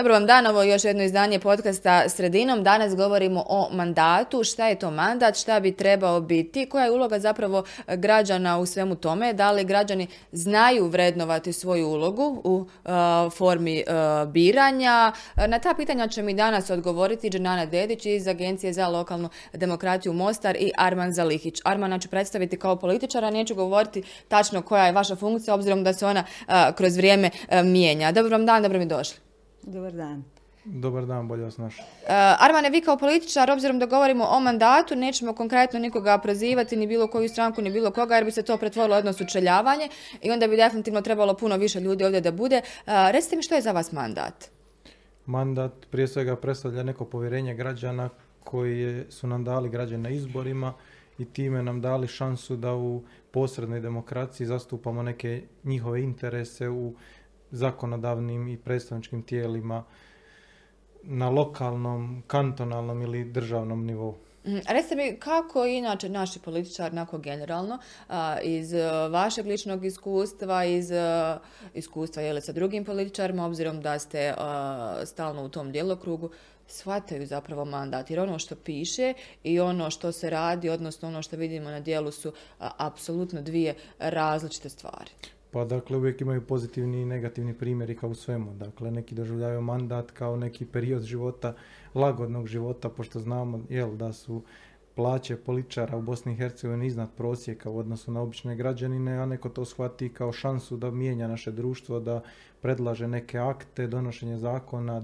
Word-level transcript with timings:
Dobro 0.00 0.14
vam 0.14 0.26
dan, 0.26 0.46
ovo 0.46 0.62
je 0.62 0.70
još 0.70 0.84
jedno 0.84 1.02
izdanje 1.02 1.38
podcasta 1.38 2.08
Sredinom. 2.08 2.62
Danas 2.62 2.96
govorimo 2.96 3.44
o 3.48 3.68
mandatu, 3.72 4.44
šta 4.44 4.68
je 4.68 4.78
to 4.78 4.90
mandat, 4.90 5.36
šta 5.36 5.60
bi 5.60 5.72
trebao 5.72 6.20
biti, 6.20 6.68
koja 6.68 6.84
je 6.84 6.90
uloga 6.90 7.18
zapravo 7.18 7.64
građana 7.86 8.58
u 8.58 8.66
svemu 8.66 8.94
tome, 8.94 9.32
da 9.32 9.50
li 9.50 9.64
građani 9.64 10.06
znaju 10.32 10.86
vrednovati 10.86 11.52
svoju 11.52 11.88
ulogu 11.88 12.40
u 12.44 12.54
uh, 12.54 13.32
formi 13.32 13.84
uh, 13.86 14.28
biranja. 14.28 15.12
Na 15.46 15.58
ta 15.58 15.74
pitanja 15.74 16.08
će 16.08 16.22
mi 16.22 16.34
danas 16.34 16.70
odgovoriti 16.70 17.30
Dženana 17.30 17.66
Dedić 17.66 18.06
iz 18.06 18.28
Agencije 18.28 18.72
za 18.72 18.88
lokalnu 18.88 19.28
demokraciju 19.52 20.12
Mostar 20.12 20.56
i 20.56 20.72
Arman 20.76 21.12
Zalihić. 21.12 21.60
Armana 21.64 21.98
ću 21.98 22.08
predstaviti 22.08 22.58
kao 22.58 22.76
političara, 22.76 23.30
neću 23.30 23.54
govoriti 23.54 24.02
tačno 24.28 24.62
koja 24.62 24.86
je 24.86 24.92
vaša 24.92 25.16
funkcija, 25.16 25.54
obzirom 25.54 25.84
da 25.84 25.92
se 25.92 26.06
ona 26.06 26.24
uh, 26.48 26.54
kroz 26.76 26.96
vrijeme 26.96 27.30
mijenja. 27.64 28.12
Dobro 28.12 28.30
vam 28.30 28.46
dan, 28.46 28.62
dobro 28.62 28.78
mi 28.78 28.86
došli. 28.86 29.29
Dobar 29.62 29.92
dan. 29.92 30.24
Dobar 30.64 31.06
dan, 31.06 31.28
bolje 31.28 31.44
vas 31.44 31.56
našli. 31.58 31.82
Uh, 31.82 32.08
Armane, 32.44 32.70
vi 32.70 32.80
kao 32.80 32.96
političar, 32.96 33.50
obzirom 33.50 33.78
da 33.78 33.86
govorimo 33.86 34.24
o 34.24 34.40
mandatu, 34.40 34.96
nećemo 34.96 35.32
konkretno 35.34 35.78
nikoga 35.78 36.18
prozivati, 36.18 36.76
ni 36.76 36.86
bilo 36.86 37.06
koju 37.06 37.28
stranku, 37.28 37.62
ni 37.62 37.70
bilo 37.70 37.90
koga, 37.90 38.14
jer 38.14 38.24
bi 38.24 38.30
se 38.30 38.42
to 38.42 38.56
pretvorilo 38.56 38.96
jedno 38.96 39.12
sučeljavanje 39.12 39.88
i 40.22 40.30
onda 40.30 40.48
bi 40.48 40.56
definitivno 40.56 41.00
trebalo 41.00 41.34
puno 41.34 41.56
više 41.56 41.80
ljudi 41.80 42.04
ovdje 42.04 42.20
da 42.20 42.32
bude. 42.32 42.60
Uh, 42.86 42.92
recite 43.10 43.36
mi 43.36 43.42
što 43.42 43.54
je 43.54 43.62
za 43.62 43.72
vas 43.72 43.92
mandat? 43.92 44.50
Mandat 45.26 45.72
prije 45.90 46.08
svega 46.08 46.36
predstavlja 46.36 46.82
neko 46.82 47.04
povjerenje 47.04 47.54
građana 47.54 48.08
koji 48.44 49.04
su 49.08 49.26
nam 49.26 49.44
dali 49.44 49.68
građani 49.68 50.02
na 50.02 50.10
izborima 50.10 50.72
i 51.18 51.24
time 51.24 51.62
nam 51.62 51.80
dali 51.80 52.06
šansu 52.06 52.56
da 52.56 52.74
u 52.74 53.02
posrednoj 53.30 53.80
demokraciji 53.80 54.46
zastupamo 54.46 55.02
neke 55.02 55.42
njihove 55.64 56.02
interese 56.02 56.68
u 56.68 56.94
zakonodavnim 57.50 58.48
i 58.48 58.56
predstavničkim 58.56 59.22
tijelima 59.22 59.84
na 61.02 61.30
lokalnom, 61.30 62.22
kantonalnom 62.26 63.02
ili 63.02 63.24
državnom 63.24 63.84
nivou. 63.84 64.14
Mm, 64.44 64.58
recite 64.68 64.96
mi 64.96 65.16
kako 65.18 65.66
inače 65.66 66.08
naši 66.08 66.38
političari, 66.38 66.92
onako 66.92 67.18
generalno, 67.18 67.78
iz 68.42 68.72
e, 68.72 69.08
vašeg 69.08 69.46
ličnog 69.46 69.84
iskustva, 69.84 70.64
iz 70.64 70.90
e, 70.90 71.38
iskustva 71.74 72.22
jeli, 72.22 72.40
sa 72.40 72.52
drugim 72.52 72.84
političarima, 72.84 73.46
obzirom 73.46 73.80
da 73.80 73.98
ste 73.98 74.34
stalno 75.04 75.44
u 75.44 75.48
tom 75.48 75.72
djelokrugu, 75.72 76.30
shvataju 76.66 77.26
zapravo 77.26 77.64
mandat. 77.64 78.10
Jer 78.10 78.20
ono 78.20 78.38
što 78.38 78.56
piše 78.56 79.14
i 79.44 79.60
ono 79.60 79.90
što 79.90 80.12
se 80.12 80.30
radi, 80.30 80.68
odnosno 80.68 81.08
ono 81.08 81.22
što 81.22 81.36
vidimo 81.36 81.70
na 81.70 81.80
dijelu 81.80 82.10
su 82.10 82.32
apsolutno 82.58 83.42
dvije 83.42 83.74
različite 83.98 84.68
stvari. 84.68 85.10
Pa 85.50 85.64
dakle 85.64 85.96
uvijek 85.96 86.20
imaju 86.20 86.46
pozitivni 86.46 87.00
i 87.00 87.04
negativni 87.04 87.54
primjeri 87.54 87.96
kao 87.96 88.10
u 88.10 88.14
svemu. 88.14 88.54
Dakle 88.54 88.90
neki 88.90 89.14
doživljavaju 89.14 89.60
mandat 89.60 90.10
kao 90.10 90.36
neki 90.36 90.66
period 90.66 91.02
života, 91.02 91.54
lagodnog 91.94 92.46
života, 92.46 92.88
pošto 92.88 93.20
znamo 93.20 93.60
jel, 93.68 93.96
da 93.96 94.12
su 94.12 94.42
plaće 94.94 95.36
političara 95.36 95.96
u 95.96 96.02
Bosni 96.02 96.32
i 96.32 96.36
Hercegovini 96.36 96.86
iznad 96.86 97.08
prosjeka 97.16 97.70
u 97.70 97.78
odnosu 97.78 98.12
na 98.12 98.20
obične 98.20 98.56
građanine, 98.56 99.18
a 99.18 99.26
neko 99.26 99.48
to 99.48 99.64
shvati 99.64 100.08
kao 100.08 100.32
šansu 100.32 100.76
da 100.76 100.90
mijenja 100.90 101.28
naše 101.28 101.52
društvo, 101.52 102.00
da 102.00 102.22
predlaže 102.62 103.08
neke 103.08 103.38
akte, 103.38 103.86
donošenje 103.86 104.36
zakona, 104.38 105.02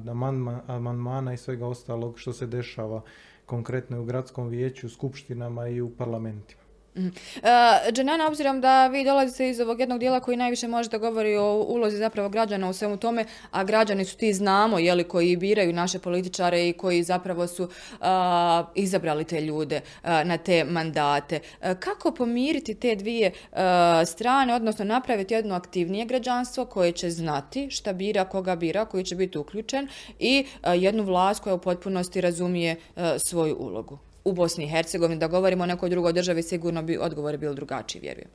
amandmana 0.66 1.32
i 1.32 1.36
svega 1.36 1.66
ostalog 1.66 2.18
što 2.18 2.32
se 2.32 2.46
dešava 2.46 3.02
konkretno 3.46 4.02
u 4.02 4.04
gradskom 4.04 4.48
vijeću, 4.48 4.88
skupštinama 4.88 5.68
i 5.68 5.80
u 5.80 5.90
parlamentima. 5.90 6.65
Uh, 6.96 7.02
Dženana, 7.92 8.28
obzirom 8.28 8.60
da 8.60 8.86
vi 8.86 9.04
dolazite 9.04 9.50
iz 9.50 9.60
ovog 9.60 9.80
jednog 9.80 9.98
dijela 9.98 10.20
koji 10.20 10.36
najviše 10.36 10.68
može 10.68 10.88
da 10.88 10.98
govori 10.98 11.36
o 11.36 11.64
ulozi 11.68 11.96
zapravo 11.96 12.28
građana 12.28 12.68
u 12.68 12.72
svemu 12.72 12.96
tome, 12.96 13.24
a 13.50 13.64
građani 13.64 14.04
su 14.04 14.16
ti 14.16 14.32
znamo, 14.32 14.78
jeli, 14.78 15.04
koji 15.04 15.36
biraju 15.36 15.72
naše 15.72 15.98
političare 15.98 16.68
i 16.68 16.72
koji 16.72 17.02
zapravo 17.02 17.46
su 17.46 17.68
izabrali 18.74 19.24
te 19.24 19.40
ljude 19.40 19.80
na 20.02 20.38
te 20.38 20.64
mandate. 20.64 21.40
kako 21.80 22.12
pomiriti 22.12 22.74
te 22.74 22.94
dvije 22.94 23.32
strane, 24.06 24.54
odnosno 24.54 24.84
napraviti 24.84 25.34
jedno 25.34 25.54
aktivnije 25.54 26.04
građanstvo 26.04 26.64
koje 26.64 26.92
će 26.92 27.10
znati 27.10 27.70
šta 27.70 27.92
bira, 27.92 28.24
koga 28.24 28.56
bira, 28.56 28.84
koji 28.84 29.04
će 29.04 29.14
biti 29.14 29.38
uključen 29.38 29.88
i 30.18 30.46
jednu 30.74 31.02
vlast 31.02 31.42
koja 31.42 31.54
u 31.54 31.58
potpunosti 31.58 32.20
razumije 32.20 32.76
svoju 33.18 33.56
ulogu? 33.58 33.98
U 34.26 34.32
Bosni 34.32 34.64
i 34.64 34.68
Hercegovini, 34.68 35.20
da 35.20 35.26
govorimo 35.28 35.64
o 35.64 35.66
nekoj 35.66 35.90
drugoj 35.90 36.12
državi, 36.12 36.42
sigurno 36.42 36.82
bi 36.82 36.98
odgovor 36.98 37.36
bio 37.36 37.54
drugačiji, 37.54 38.00
vjerujem. 38.00 38.28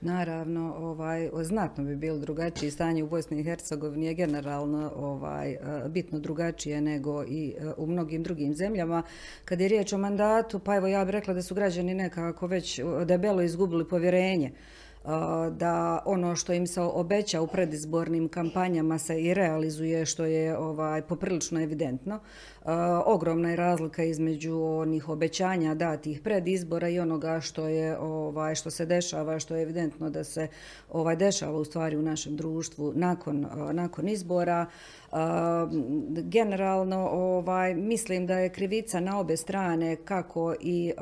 Naravno, 0.00 0.74
ovaj, 0.78 1.30
znatno 1.42 1.84
bi 1.84 1.96
bilo 1.96 2.18
drugačiji 2.18 2.70
stanje 2.70 3.02
u 3.02 3.08
Bosni 3.08 3.40
i 3.40 3.44
Hercegovini 3.44 4.06
je 4.06 4.14
generalno 4.14 4.92
ovaj, 4.96 5.52
e, 5.52 5.58
bitno 5.88 6.18
drugačije 6.18 6.80
nego 6.80 7.24
i 7.24 7.54
e, 7.58 7.72
u 7.76 7.86
mnogim 7.86 8.22
drugim 8.22 8.54
zemljama. 8.54 9.02
Kad 9.44 9.60
je 9.60 9.68
riječ 9.68 9.92
o 9.92 9.98
mandatu, 9.98 10.58
pa 10.58 10.76
evo 10.76 10.86
ja 10.86 11.04
bih 11.04 11.12
rekla 11.12 11.34
da 11.34 11.42
su 11.42 11.54
građani 11.54 11.94
nekako 11.94 12.46
već 12.46 12.80
debelo 13.06 13.42
izgubili 13.42 13.88
povjerenje 13.88 14.52
da 15.50 16.02
ono 16.04 16.36
što 16.36 16.52
im 16.52 16.66
se 16.66 16.80
obeća 16.80 17.40
u 17.40 17.46
predizbornim 17.46 18.28
kampanjama 18.28 18.98
se 18.98 19.22
i 19.22 19.34
realizuje 19.34 20.06
što 20.06 20.24
je 20.24 20.58
ovaj 20.58 21.02
poprilično 21.02 21.62
evidentno. 21.62 22.20
Ogromna 23.04 23.50
je 23.50 23.56
razlika 23.56 24.04
između 24.04 24.60
onih 24.62 25.08
obećanja 25.08 25.74
datih 25.74 26.20
pred 26.20 26.48
izbora 26.48 26.88
i 26.88 27.00
onoga 27.00 27.40
što 27.40 27.68
je 27.68 27.98
ovaj 27.98 28.54
što 28.54 28.70
se 28.70 28.86
dešava, 28.86 29.38
što 29.38 29.56
je 29.56 29.62
evidentno 29.62 30.10
da 30.10 30.24
se 30.24 30.48
ovaj 30.90 31.16
dešava 31.16 31.58
u 31.58 31.64
stvari 31.64 31.96
u 31.96 32.02
našem 32.02 32.36
društvu 32.36 32.92
nakon 32.94 33.46
nakon 33.72 34.08
izbora. 34.08 34.66
generalno 36.08 37.08
ovaj 37.12 37.74
mislim 37.74 38.26
da 38.26 38.38
je 38.38 38.48
krivica 38.48 39.00
na 39.00 39.18
obe 39.18 39.36
strane 39.36 39.96
kako 39.96 40.54
i 40.60 40.92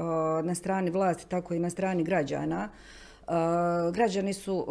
na 0.42 0.54
strani 0.54 0.90
vlasti 0.90 1.28
tako 1.28 1.54
i 1.54 1.58
na 1.58 1.70
strani 1.70 2.04
građana. 2.04 2.68
Eh, 3.28 3.92
građani 3.92 4.32
su, 4.32 4.66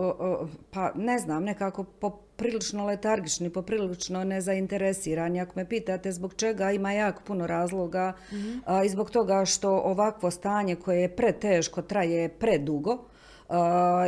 pa 0.71 0.91
ne 0.95 1.19
znam, 1.19 1.43
nekako 1.43 1.83
poprilično 1.83 2.85
letargični, 2.85 3.49
poprilično 3.49 4.23
nezainteresirani. 4.23 5.41
Ako 5.41 5.53
me 5.55 5.69
pitate 5.69 6.11
zbog 6.11 6.33
čega, 6.33 6.71
ima 6.71 6.91
jako 6.91 7.21
puno 7.25 7.47
razloga 7.47 8.13
mhm. 8.33 8.57
i 8.85 8.89
zbog 8.89 9.11
toga 9.11 9.45
što 9.45 9.71
ovakvo 9.71 10.31
stanje 10.31 10.75
koje 10.75 11.01
je 11.01 11.15
preteško 11.15 11.81
traje 11.81 12.29
predugo, 12.29 12.97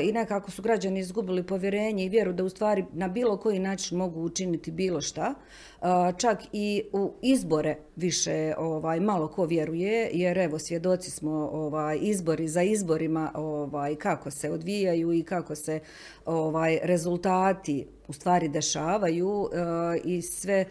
i 0.04 0.12
nekako 0.12 0.52
su 0.52 0.62
građani 0.62 1.00
izgubili 1.00 1.44
povjerenje 1.44 2.06
i 2.06 2.10
vjeru 2.10 2.34
da 2.34 2.44
u 2.44 2.50
stvari 2.50 2.86
na 2.94 3.08
bilo 3.08 3.38
koji 3.38 3.60
način 3.60 3.98
mogu 3.98 4.22
učiniti 4.22 4.72
bilo 4.72 5.02
šta. 5.02 5.34
Čak 6.18 6.40
i 6.54 6.84
u 6.94 7.14
izbore 7.22 7.78
više 7.96 8.54
ovaj 8.58 9.00
malo 9.00 9.28
ko 9.28 9.46
vjeruje 9.46 10.10
jer 10.14 10.38
evo 10.38 10.60
svjedoci 10.60 11.12
smo 11.12 11.50
ovaj 11.54 11.98
izbori 12.02 12.48
za 12.48 12.62
izborima 12.62 13.32
ovaj 13.36 13.96
kako 13.96 14.32
se 14.32 14.52
odvijaju 14.52 15.14
i 15.14 15.24
kako 15.24 15.56
se 15.56 15.80
ovaj 16.26 16.80
rezultati 16.84 17.88
u 18.08 18.14
stvari 18.14 18.48
dešavaju 18.48 19.50
e, 19.54 20.00
i 20.04 20.22
sve 20.22 20.66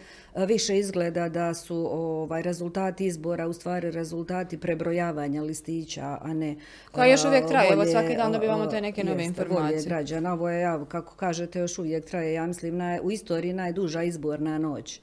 više 0.44 0.78
izgleda 0.78 1.28
da 1.28 1.54
su 1.54 1.88
ovaj 1.92 2.42
rezultati 2.42 3.06
izbora 3.06 3.47
u 3.47 3.52
stvari 3.52 3.91
rezultati 3.91 4.60
prebrojavanja 4.60 5.42
listića, 5.42 6.19
a 6.22 6.34
ne 6.34 6.56
Koja 6.92 7.06
još 7.06 7.24
uvijek 7.24 7.47
traje, 7.47 7.72
evo 7.72 7.84
svaki 7.84 8.16
dan 8.16 8.32
dobivamo 8.32 8.66
te 8.66 8.80
neke 8.80 9.04
nove 9.04 9.24
informacije. 9.24 9.82
građana, 9.82 10.32
ovo 10.32 10.50
je, 10.50 10.60
ja, 10.60 10.84
kako 10.88 11.14
kažete, 11.14 11.58
još 11.58 11.78
uvijek 11.78 12.04
traje, 12.04 12.32
ja 12.32 12.47
mislim, 12.47 12.76
na, 12.76 12.98
u 13.02 13.10
istoriji 13.10 13.53
najduža 13.53 14.03
izborna 14.03 14.58
noć. 14.58 15.00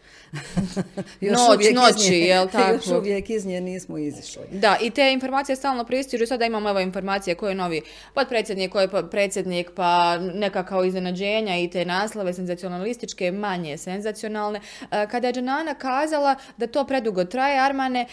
još 1.21 1.38
Noć, 1.38 1.55
uvijek 1.55 1.75
noći, 1.75 2.13
jel 2.13 2.47
tako? 2.51 2.73
Još 2.73 2.88
uvijek 2.88 3.29
iz 3.29 3.45
nje 3.45 3.61
nismo 3.61 3.97
izišli. 3.97 4.44
Da, 4.51 4.77
i 4.81 4.89
te 4.89 5.13
informacije 5.13 5.55
stalno 5.55 5.85
pristižu, 5.85 6.25
sada 6.25 6.45
imamo 6.45 6.69
evo 6.69 6.79
informacije 6.79 7.35
koji 7.35 7.51
je 7.51 7.55
novi 7.55 7.81
potpredsjednik, 8.13 8.71
koji 8.71 8.83
je 8.83 9.09
predsjednik, 9.12 9.71
pa 9.75 10.18
nekakao 10.18 10.83
iznenađenja 10.83 11.57
i 11.57 11.69
te 11.69 11.85
naslove 11.85 12.22
senzacionalističke, 12.31 13.31
manje 13.31 13.77
senzacionalne. 13.77 14.59
Kad 14.89 15.23
kada 15.23 15.27
je 15.27 15.33
Džanana 15.33 15.73
kazala 15.73 16.35
da 16.57 16.67
to 16.67 16.83
predugo 16.85 17.23
traje, 17.25 17.59
Armane, 17.59 18.05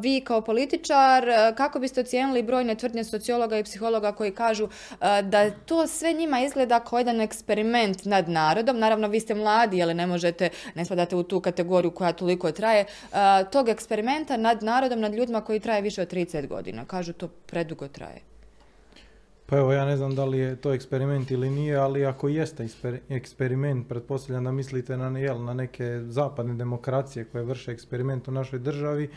vi 0.00 0.20
kao 0.20 0.40
političar, 0.40 1.24
kako 1.56 1.78
biste 1.78 2.00
ocijenili 2.00 2.42
brojne 2.42 2.74
tvrdnje 2.74 3.04
sociologa 3.04 3.58
i 3.58 3.64
psihologa 3.64 4.12
koji 4.12 4.30
kažu 4.30 4.68
da 5.22 5.50
to 5.50 5.86
sve 5.86 6.12
njima 6.12 6.40
izgleda 6.40 6.80
kao 6.80 6.98
jedan 6.98 7.20
eksperiment 7.20 8.04
nad 8.04 8.28
narodom, 8.28 8.78
naravno 8.78 9.08
vi 9.08 9.20
ste 9.20 9.34
mladi, 9.34 9.82
ali 9.82 9.94
ne 9.94 10.06
možete, 10.06 10.48
ne 10.74 10.84
spadate 10.84 11.16
u 11.16 11.22
tu 11.22 11.40
kategoriju 11.40 11.90
koja 11.90 12.12
toliko 12.12 12.52
traje, 12.52 12.84
tog 13.52 13.68
eksperimenta 13.68 14.36
nad 14.36 14.62
narodom, 14.62 15.00
nad 15.00 15.14
ljudima 15.14 15.40
koji 15.40 15.60
traje 15.60 15.82
više 15.82 16.02
od 16.02 16.12
30 16.12 16.46
godina. 16.46 16.84
Kažu 16.84 17.12
to 17.12 17.28
predugo 17.28 17.88
traje. 17.88 18.35
Pa 19.46 19.56
evo, 19.56 19.72
ja 19.72 19.84
ne 19.84 19.96
znam 19.96 20.14
da 20.14 20.24
li 20.24 20.38
je 20.38 20.56
to 20.56 20.72
eksperiment 20.72 21.30
ili 21.30 21.50
nije, 21.50 21.76
ali 21.76 22.06
ako 22.06 22.28
jeste 22.28 22.66
eksperiment, 23.08 23.88
pretpostavljam 23.88 24.44
da 24.44 24.52
mislite 24.52 24.96
na, 24.96 25.18
jel, 25.18 25.44
na 25.44 25.54
neke 25.54 26.00
zapadne 26.08 26.54
demokracije 26.54 27.24
koje 27.24 27.44
vrše 27.44 27.72
eksperiment 27.72 28.28
u 28.28 28.32
našoj 28.32 28.58
državi, 28.58 29.10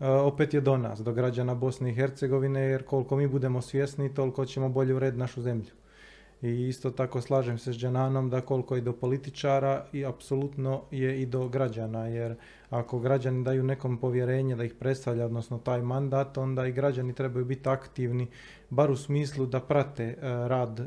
e, 0.00 0.06
opet 0.06 0.54
je 0.54 0.60
do 0.60 0.76
nas, 0.76 1.00
do 1.00 1.12
građana 1.12 1.54
Bosne 1.54 1.90
i 1.90 1.94
Hercegovine, 1.94 2.60
jer 2.60 2.82
koliko 2.82 3.16
mi 3.16 3.26
budemo 3.26 3.62
svjesni, 3.62 4.14
toliko 4.14 4.44
ćemo 4.44 4.68
bolje 4.68 4.94
urediti 4.94 5.20
našu 5.20 5.42
zemlju. 5.42 5.81
I 6.42 6.68
isto 6.68 6.90
tako 6.90 7.20
slažem 7.20 7.58
se 7.58 7.72
s 7.72 7.76
Džananom 7.76 8.30
da 8.30 8.40
koliko 8.40 8.76
i 8.76 8.80
do 8.80 8.92
političara 8.92 9.84
i 9.92 10.04
apsolutno 10.04 10.82
je 10.90 11.22
i 11.22 11.26
do 11.26 11.48
građana 11.48 12.06
jer 12.06 12.34
ako 12.70 12.98
građani 12.98 13.44
daju 13.44 13.62
nekom 13.62 13.98
povjerenje 13.98 14.56
da 14.56 14.64
ih 14.64 14.74
predstavlja, 14.74 15.26
odnosno 15.26 15.58
taj 15.58 15.82
mandat, 15.82 16.38
onda 16.38 16.66
i 16.66 16.72
građani 16.72 17.12
trebaju 17.12 17.44
biti 17.44 17.68
aktivni, 17.68 18.26
bar 18.70 18.90
u 18.90 18.96
smislu 18.96 19.46
da 19.46 19.60
prate 19.60 20.04
e, 20.04 20.16
rad 20.22 20.80
e, 20.80 20.86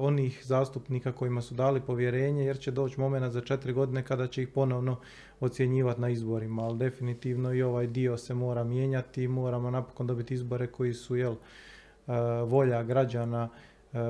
onih 0.00 0.40
zastupnika 0.44 1.12
kojima 1.12 1.42
su 1.42 1.54
dali 1.54 1.80
povjerenje, 1.80 2.44
jer 2.44 2.58
će 2.58 2.70
doći 2.70 3.00
moment 3.00 3.32
za 3.32 3.40
četiri 3.40 3.72
godine 3.72 4.02
kada 4.02 4.26
će 4.26 4.42
ih 4.42 4.48
ponovno 4.48 4.96
ocjenjivati 5.40 6.00
na 6.00 6.08
izborima, 6.08 6.62
ali 6.62 6.78
definitivno 6.78 7.52
i 7.52 7.62
ovaj 7.62 7.86
dio 7.86 8.16
se 8.16 8.34
mora 8.34 8.64
mijenjati 8.64 9.28
moramo 9.28 9.70
napokon 9.70 10.06
dobiti 10.06 10.34
izbore 10.34 10.66
koji 10.66 10.94
su 10.94 11.16
jel, 11.16 11.32
e, 11.32 12.12
volja 12.42 12.82
građana 12.82 13.48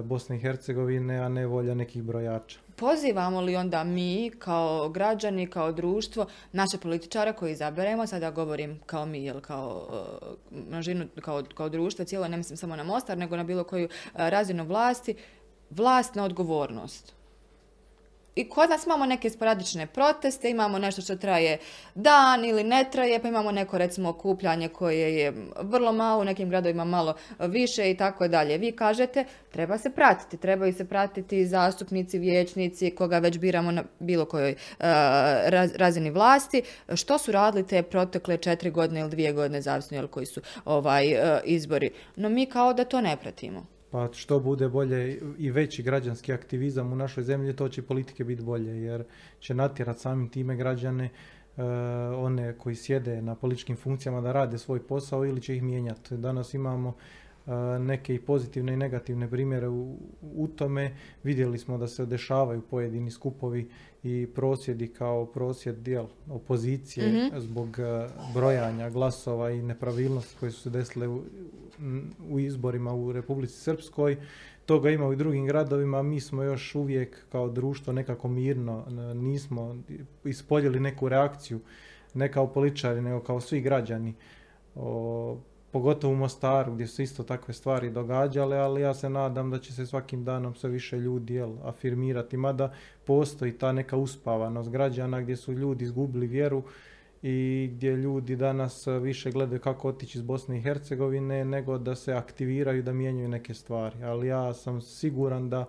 Bosne 0.04 0.36
i 0.36 0.38
Hercegovine, 0.38 1.18
a 1.18 1.28
ne 1.28 1.46
volja 1.46 1.74
nekih 1.74 2.02
brojača. 2.02 2.58
Pozivamo 2.76 3.40
li 3.40 3.56
onda 3.56 3.84
mi 3.84 4.30
kao 4.38 4.88
građani, 4.88 5.46
kao 5.46 5.72
društvo, 5.72 6.26
naše 6.52 6.78
političare 6.78 7.32
koji 7.32 7.52
izaberemo, 7.52 8.06
sada 8.06 8.30
govorim 8.30 8.80
kao 8.86 9.06
mi, 9.06 9.24
jel, 9.24 9.40
kao 9.40 9.88
uh, 10.50 10.68
množinu, 10.68 11.06
kao, 11.20 11.42
kao 11.54 11.68
društvo, 11.68 12.04
cijelo, 12.04 12.28
ne 12.28 12.36
mislim 12.36 12.56
samo 12.56 12.76
na 12.76 12.84
Mostar, 12.84 13.18
nego 13.18 13.36
na 13.36 13.44
bilo 13.44 13.64
koju 13.64 13.84
uh, 13.84 13.90
razinu 14.14 14.64
vlasti, 14.64 15.14
vlast 15.70 16.14
na 16.14 16.24
odgovornost 16.24 17.15
i 18.36 18.48
kod 18.48 18.70
nas 18.70 18.86
imamo 18.86 19.06
neke 19.06 19.30
sporadične 19.30 19.86
proteste, 19.86 20.50
imamo 20.50 20.78
nešto 20.78 21.02
što 21.02 21.16
traje 21.16 21.58
dan 21.94 22.44
ili 22.44 22.64
ne 22.64 22.84
traje, 22.92 23.22
pa 23.22 23.28
imamo 23.28 23.52
neko 23.52 23.78
recimo 23.78 24.08
okupljanje 24.08 24.68
koje 24.68 25.16
je 25.16 25.32
vrlo 25.60 25.92
malo, 25.92 26.20
u 26.20 26.24
nekim 26.24 26.48
gradovima 26.48 26.84
malo 26.84 27.14
više 27.38 27.90
i 27.90 27.96
tako 27.96 28.28
dalje. 28.28 28.58
Vi 28.58 28.72
kažete, 28.72 29.24
treba 29.50 29.78
se 29.78 29.90
pratiti, 29.90 30.36
trebaju 30.36 30.72
se 30.72 30.84
pratiti 30.84 31.46
zastupnici, 31.46 32.18
vijećnici, 32.18 32.90
koga 32.90 33.18
već 33.18 33.38
biramo 33.38 33.70
na 33.70 33.84
bilo 33.98 34.24
kojoj 34.24 34.52
uh, 34.52 34.86
razini 35.76 36.10
vlasti. 36.10 36.62
Što 36.94 37.18
su 37.18 37.32
radili 37.32 37.66
te 37.66 37.82
protekle 37.82 38.36
četiri 38.36 38.70
godine 38.70 39.00
ili 39.00 39.10
dvije 39.10 39.32
godine, 39.32 39.62
zavisno 39.62 40.08
koji 40.08 40.26
su 40.26 40.40
ovaj 40.64 41.12
uh, 41.12 41.20
izbori. 41.44 41.90
No 42.16 42.28
mi 42.28 42.46
kao 42.46 42.72
da 42.72 42.84
to 42.84 43.00
ne 43.00 43.16
pratimo 43.16 43.75
pa 43.90 44.08
što 44.12 44.40
bude 44.40 44.68
bolje 44.68 45.20
i 45.38 45.50
veći 45.50 45.82
građanski 45.82 46.32
aktivizam 46.32 46.92
u 46.92 46.96
našoj 46.96 47.24
zemlji, 47.24 47.56
to 47.56 47.68
će 47.68 47.82
politike 47.82 48.24
biti 48.24 48.42
bolje, 48.42 48.82
jer 48.82 49.04
će 49.40 49.54
natjerati 49.54 50.00
samim 50.00 50.28
time 50.28 50.56
građane 50.56 51.04
uh, 51.56 51.62
one 52.16 52.58
koji 52.58 52.74
sjede 52.74 53.22
na 53.22 53.34
političkim 53.34 53.76
funkcijama 53.76 54.20
da 54.20 54.32
rade 54.32 54.58
svoj 54.58 54.86
posao 54.86 55.26
ili 55.26 55.40
će 55.40 55.56
ih 55.56 55.62
mijenjati. 55.62 56.16
Danas 56.16 56.54
imamo 56.54 56.88
uh, 56.88 57.52
neke 57.80 58.14
i 58.14 58.20
pozitivne 58.20 58.72
i 58.72 58.76
negativne 58.76 59.30
primjere 59.30 59.68
u, 59.68 59.96
u 60.22 60.48
tome. 60.48 60.96
Vidjeli 61.22 61.58
smo 61.58 61.78
da 61.78 61.88
se 61.88 62.06
dešavaju 62.06 62.62
pojedini 62.62 63.10
skupovi 63.10 63.68
i 64.06 64.26
prosvjedi 64.26 64.88
kao 64.88 65.26
prosvjed 65.26 65.76
dijel 65.76 66.06
opozicije 66.30 67.08
mm-hmm. 67.08 67.40
zbog 67.40 67.68
uh, 67.68 68.34
brojanja 68.34 68.90
glasova 68.90 69.50
i 69.50 69.62
nepravilnosti 69.62 70.36
koje 70.40 70.52
su 70.52 70.60
se 70.60 70.70
desile 70.70 71.08
u, 71.08 71.22
u 72.30 72.40
izborima 72.40 72.94
u 72.94 73.12
Republici 73.12 73.54
Srpskoj. 73.54 74.16
Toga 74.66 74.90
ima 74.90 75.06
u 75.06 75.14
drugim 75.14 75.46
gradovima, 75.46 76.02
mi 76.02 76.20
smo 76.20 76.42
još 76.42 76.74
uvijek 76.74 77.26
kao 77.32 77.48
društvo 77.48 77.92
nekako 77.92 78.28
mirno, 78.28 78.84
nismo 79.14 79.76
ispoljili 80.24 80.80
neku 80.80 81.08
reakciju, 81.08 81.60
ne 82.14 82.32
kao 82.32 82.46
političari, 82.46 83.02
nego 83.02 83.20
kao 83.20 83.40
svi 83.40 83.60
građani. 83.60 84.14
O, 84.74 85.38
pogotovo 85.76 86.12
u 86.12 86.16
Mostaru 86.16 86.74
gdje 86.74 86.86
su 86.86 87.02
isto 87.02 87.22
takve 87.22 87.54
stvari 87.54 87.90
događale, 87.90 88.56
ali 88.56 88.80
ja 88.80 88.94
se 88.94 89.10
nadam 89.10 89.50
da 89.50 89.58
će 89.58 89.72
se 89.72 89.86
svakim 89.86 90.24
danom 90.24 90.54
sve 90.54 90.70
više 90.70 90.96
ljudi 90.96 91.34
jel, 91.34 91.52
afirmirati, 91.64 92.36
mada 92.36 92.72
postoji 93.04 93.52
ta 93.52 93.72
neka 93.72 93.96
uspavanost 93.96 94.70
građana 94.70 95.20
gdje 95.20 95.36
su 95.36 95.52
ljudi 95.52 95.84
izgubili 95.84 96.26
vjeru 96.26 96.62
i 97.22 97.68
gdje 97.72 97.96
ljudi 97.96 98.36
danas 98.36 98.86
više 98.86 99.30
gledaju 99.30 99.60
kako 99.60 99.88
otići 99.88 100.18
iz 100.18 100.22
Bosne 100.22 100.58
i 100.58 100.62
Hercegovine 100.62 101.44
nego 101.44 101.78
da 101.78 101.94
se 101.94 102.12
aktiviraju 102.12 102.82
da 102.82 102.92
mijenjaju 102.92 103.28
neke 103.28 103.54
stvari. 103.54 104.04
Ali 104.04 104.26
ja 104.26 104.54
sam 104.54 104.80
siguran 104.80 105.50
da 105.50 105.64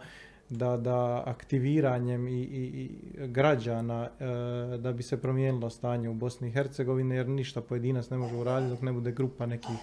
da, 0.49 0.77
da 0.77 1.23
aktiviranjem 1.25 2.27
i, 2.27 2.31
i, 2.31 2.63
i 2.63 2.89
građana 3.27 4.09
e, 4.19 4.77
da 4.77 4.91
bi 4.91 5.03
se 5.03 5.21
promijenilo 5.21 5.69
stanje 5.69 6.09
u 6.09 6.13
Bosni 6.13 6.47
i 6.47 6.51
Hercegovini 6.51 7.15
jer 7.15 7.27
ništa 7.27 7.61
pojedinac 7.61 8.09
ne 8.09 8.17
može 8.17 8.35
uraditi 8.35 8.69
dok 8.69 8.81
ne 8.81 8.91
bude 8.91 9.11
grupa 9.11 9.45
nekih 9.45 9.77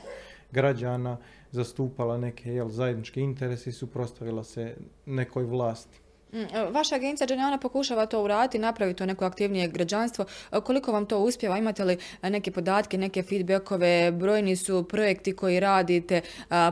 građana 0.53 1.17
zastupala 1.51 2.19
neke 2.19 2.55
jel, 2.55 2.69
zajedničke 2.69 3.21
interese 3.21 3.71
i 3.71 3.73
suprostavila 3.73 4.45
se 4.45 4.77
nekoj 5.07 5.45
vlasti. 5.45 6.04
Mm, 6.35 6.73
vaša 6.73 6.95
agencija 6.95 7.27
Dženjana 7.27 7.59
pokušava 7.59 8.07
to 8.07 8.23
uraditi, 8.23 8.59
napraviti 8.59 8.99
to 8.99 9.07
neko 9.07 9.25
aktivnije 9.25 9.69
građanstvo. 9.69 10.25
E, 10.53 10.61
koliko 10.61 10.93
vam 10.93 11.07
to 11.07 11.19
uspjeva? 11.19 11.59
Imate 11.59 11.85
li 11.85 11.99
e, 12.23 12.31
neke 12.31 12.51
podatke, 12.51 12.99
neke 12.99 13.23
feedbackove? 13.23 14.13
Brojni 14.13 14.57
su 14.57 14.89
projekti 14.89 15.37
koji 15.37 15.61
radite, 15.61 16.21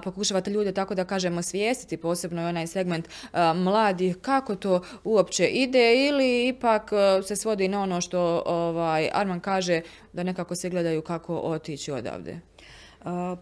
pokušavate 0.04 0.50
ljude 0.50 0.72
tako 0.72 0.94
da 0.94 1.04
kažemo 1.04 1.42
svijestiti, 1.42 1.96
posebno 1.96 2.42
i 2.42 2.44
onaj 2.44 2.66
segment 2.66 3.08
mladih. 3.54 4.16
Kako 4.22 4.56
to 4.56 4.82
uopće 5.04 5.46
ide 5.46 6.06
ili 6.08 6.48
ipak 6.48 6.90
e, 6.92 7.22
se 7.22 7.36
svodi 7.36 7.68
na 7.68 7.82
ono 7.82 8.00
što 8.00 8.42
ovaj 8.46 9.10
Arman 9.12 9.40
kaže 9.40 9.80
da 10.12 10.22
nekako 10.22 10.54
se 10.54 10.70
gledaju 10.70 11.02
kako 11.02 11.36
otići 11.36 11.92
odavde? 11.92 12.51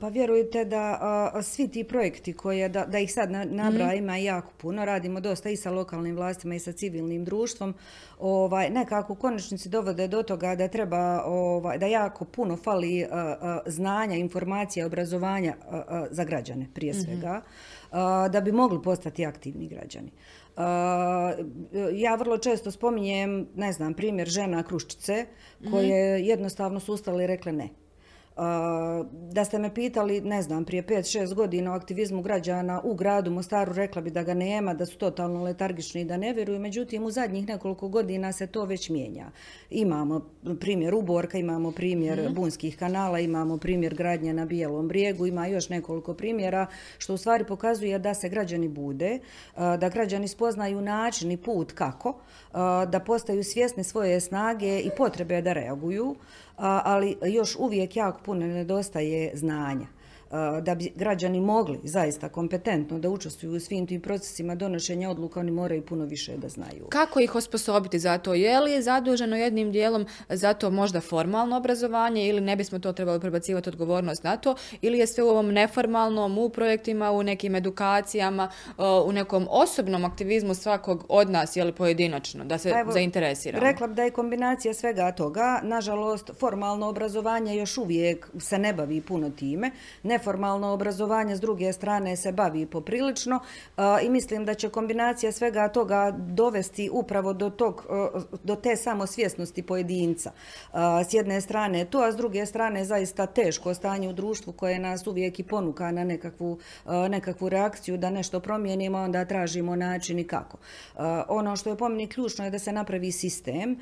Pa 0.01 0.09
vjerujte 0.09 0.65
da 0.65 1.33
svi 1.43 1.69
ti 1.69 1.85
projekti 1.85 2.33
koje, 2.33 2.69
da, 2.69 2.87
da 2.87 2.99
ih 2.99 3.13
sad 3.13 3.31
nabra 3.31 3.87
mm. 3.87 3.99
ima 3.99 4.17
jako 4.17 4.53
puno, 4.57 4.85
radimo 4.85 5.21
dosta 5.21 5.51
i 5.51 5.57
sa 5.57 5.71
lokalnim 5.71 6.17
vlastima 6.17 6.55
i 6.55 6.59
sa 6.59 6.73
civilnim 6.73 7.25
društvom, 7.25 7.75
ovaj, 8.19 8.71
nekako 8.71 9.13
u 9.13 9.17
konačnici 9.17 9.69
dovode 9.69 10.09
do 10.09 10.23
toga 10.23 10.55
da 10.55 10.69
treba, 10.69 11.23
ovaj, 11.25 11.79
da 11.79 11.87
jako 11.87 12.25
puno 12.25 12.57
fali 12.57 13.07
znanja, 13.67 14.17
informacija, 14.17 14.87
obrazovanja 14.87 15.55
za 16.11 16.25
građane 16.25 16.67
prije 16.75 16.93
mhm. 16.93 17.01
svega, 17.01 17.43
da 18.31 18.41
bi 18.45 18.53
mogli 18.53 18.83
postati 18.83 19.27
aktivni 19.27 19.69
građani. 19.69 20.11
ja 21.93 22.15
vrlo 22.15 22.39
često 22.39 22.71
spominjem, 22.71 23.49
ne 23.55 23.73
znam, 23.73 23.95
primjer 23.95 24.29
žena 24.29 24.63
Kruščice, 24.63 25.27
koje 25.71 26.19
mhm. 26.19 26.29
jednostavno 26.29 26.81
su 26.81 26.95
ustale 26.95 27.25
i 27.25 27.27
rekle 27.27 27.53
ne 27.53 27.69
da 29.33 29.45
ste 29.45 29.59
me 29.59 29.75
pitali, 29.75 30.21
ne 30.21 30.43
znam, 30.43 30.65
prije 30.65 30.83
5-6 30.83 31.35
godina 31.35 31.73
o 31.73 31.77
aktivizmu 31.77 32.23
građana 32.23 32.81
u 32.85 32.95
gradu 32.95 33.31
Mostaru, 33.31 33.73
rekla 33.73 34.03
bi 34.03 34.11
da 34.11 34.23
ga 34.23 34.35
nema, 34.35 34.75
da 34.75 34.87
su 34.87 34.99
totalno 34.99 35.43
letargični 35.43 36.01
i 36.01 36.05
da 36.05 36.17
ne 36.17 36.33
vjeruju. 36.33 36.61
Međutim, 36.61 37.05
u 37.05 37.11
zadnjih 37.11 37.49
nekoliko 37.49 37.89
godina 37.89 38.33
se 38.33 38.47
to 38.47 38.65
već 38.65 38.89
mijenja. 38.89 39.31
Imamo 39.71 40.21
primjer 40.61 40.95
Uborka, 40.95 41.39
imamo 41.39 41.73
primjer 41.73 42.31
mm 42.31 42.35
Bunskih 42.35 42.77
kanala, 42.77 43.19
imamo 43.19 43.59
primjer 43.59 43.95
gradnje 43.95 44.33
na 44.33 44.45
Bijelom 44.45 44.89
brijegu, 44.89 45.27
ima 45.27 45.47
još 45.47 45.69
nekoliko 45.69 46.15
primjera, 46.15 46.67
što 46.99 47.15
u 47.15 47.17
stvari 47.17 47.45
pokazuje 47.45 47.99
da 47.99 48.15
se 48.15 48.29
građani 48.29 48.69
bude, 48.69 49.19
da 49.57 49.89
građani 49.89 50.29
spoznaju 50.29 50.81
način 50.81 51.31
i 51.31 51.37
put 51.37 51.73
kako, 51.73 52.21
da 52.89 53.03
postaju 53.07 53.45
svjesni 53.45 53.85
svoje 53.85 54.21
snage 54.21 54.81
i 54.81 54.91
potrebe 54.97 55.43
da 55.43 55.53
reaguju 55.53 56.17
ali 56.61 57.17
još 57.27 57.57
uvijek 57.57 57.97
jako 57.97 58.21
puno 58.25 58.47
nedostaje 58.47 59.31
znanja 59.35 59.87
da 60.63 60.75
bi 60.75 60.93
građani 60.95 61.41
mogli 61.41 61.81
zaista 61.85 62.29
kompetentno 62.29 62.99
da 62.99 63.11
učestvuju 63.11 63.57
u 63.57 63.61
svim 63.61 63.87
tim 63.87 64.01
procesima 64.01 64.55
donošenja 64.55 65.11
odluka, 65.11 65.41
oni 65.41 65.51
moraju 65.51 65.87
puno 65.87 66.05
više 66.05 66.37
da 66.37 66.49
znaju. 66.49 66.87
Kako 66.89 67.21
ih 67.21 67.35
osposobiti 67.35 67.99
za 67.99 68.19
to? 68.19 68.35
Je 68.35 68.61
li 68.61 68.73
je 68.73 68.83
zaduženo 68.83 69.37
jednim 69.37 69.73
dijelom 69.73 70.07
za 70.29 70.55
to 70.55 70.71
možda 70.71 71.01
formalno 71.01 71.57
obrazovanje 71.57 72.29
ili 72.29 72.41
ne 72.41 72.57
bismo 72.57 72.79
to 72.79 72.93
trebali 72.93 73.21
prebacivati 73.21 73.69
odgovornost 73.69 74.25
na 74.25 74.37
to 74.37 74.55
ili 74.81 74.99
je 74.99 75.07
sve 75.07 75.25
u 75.25 75.29
ovom 75.29 75.53
neformalnom, 75.53 76.39
u 76.39 76.49
projektima, 76.49 77.11
u 77.11 77.23
nekim 77.23 77.55
edukacijama, 77.55 78.51
u 79.07 79.13
nekom 79.13 79.47
osobnom 79.51 80.05
aktivizmu 80.05 80.55
svakog 80.55 81.05
od 81.09 81.31
nas, 81.31 81.57
je 81.57 81.65
li 81.65 81.73
pojedinačno, 81.73 82.45
da 82.45 82.59
se 82.59 82.71
pa 82.71 82.81
Evo, 82.81 82.93
zainteresiramo? 82.93 83.65
Rekla 83.65 83.87
bi 83.87 83.95
da 83.95 84.03
je 84.03 84.11
kombinacija 84.11 84.75
svega 84.75 85.13
toga. 85.13 85.61
Nažalost, 85.63 86.31
formalno 86.39 86.89
obrazovanje 86.89 87.57
još 87.57 87.79
uvijek 87.79 88.31
se 88.41 88.59
ne 88.59 88.73
bavi 88.73 89.01
puno 89.01 89.31
time. 89.31 89.71
Ne 90.03 90.20
neformalno 90.21 90.73
obrazovanje 90.73 91.37
s 91.37 91.41
druge 91.41 91.73
strane 91.73 92.17
se 92.17 92.33
bavi 92.33 92.67
poprilično 92.67 93.41
i 94.03 94.09
mislim 94.11 94.45
da 94.45 94.55
će 94.55 94.69
kombinacija 94.69 95.33
svega 95.33 95.69
toga 95.69 96.11
dovesti 96.19 96.91
upravo 96.93 97.33
do, 97.33 97.51
tog, 97.51 97.87
do 98.45 98.57
te 98.57 98.77
samosvjesnosti 98.77 99.63
pojedinca. 99.63 100.33
S 101.09 101.15
jedne 101.15 101.41
strane 101.41 101.85
to, 101.85 102.03
a 102.03 102.13
s 102.13 102.17
druge 102.17 102.47
strane 102.47 102.85
zaista 102.85 103.27
teško 103.27 103.75
stanje 103.75 104.09
u 104.09 104.13
društvu 104.13 104.53
koje 104.53 104.79
nas 104.79 105.07
uvijek 105.07 105.41
i 105.41 105.43
ponuka 105.43 105.91
na 105.91 106.05
nekakvu, 106.05 106.59
nekakvu 107.09 107.49
reakciju 107.49 107.97
da 107.97 108.11
nešto 108.11 108.41
promijenimo, 108.41 108.99
onda 108.99 109.25
tražimo 109.25 109.77
način 109.77 110.19
i 110.19 110.25
kako. 110.25 110.59
Ono 111.29 111.57
što 111.57 111.71
je 111.71 111.77
po 111.77 111.89
meni 111.89 112.07
ključno 112.07 112.45
je 112.45 112.51
da 112.51 112.59
se 112.59 112.73
napravi 112.73 113.13
sistem 113.13 113.79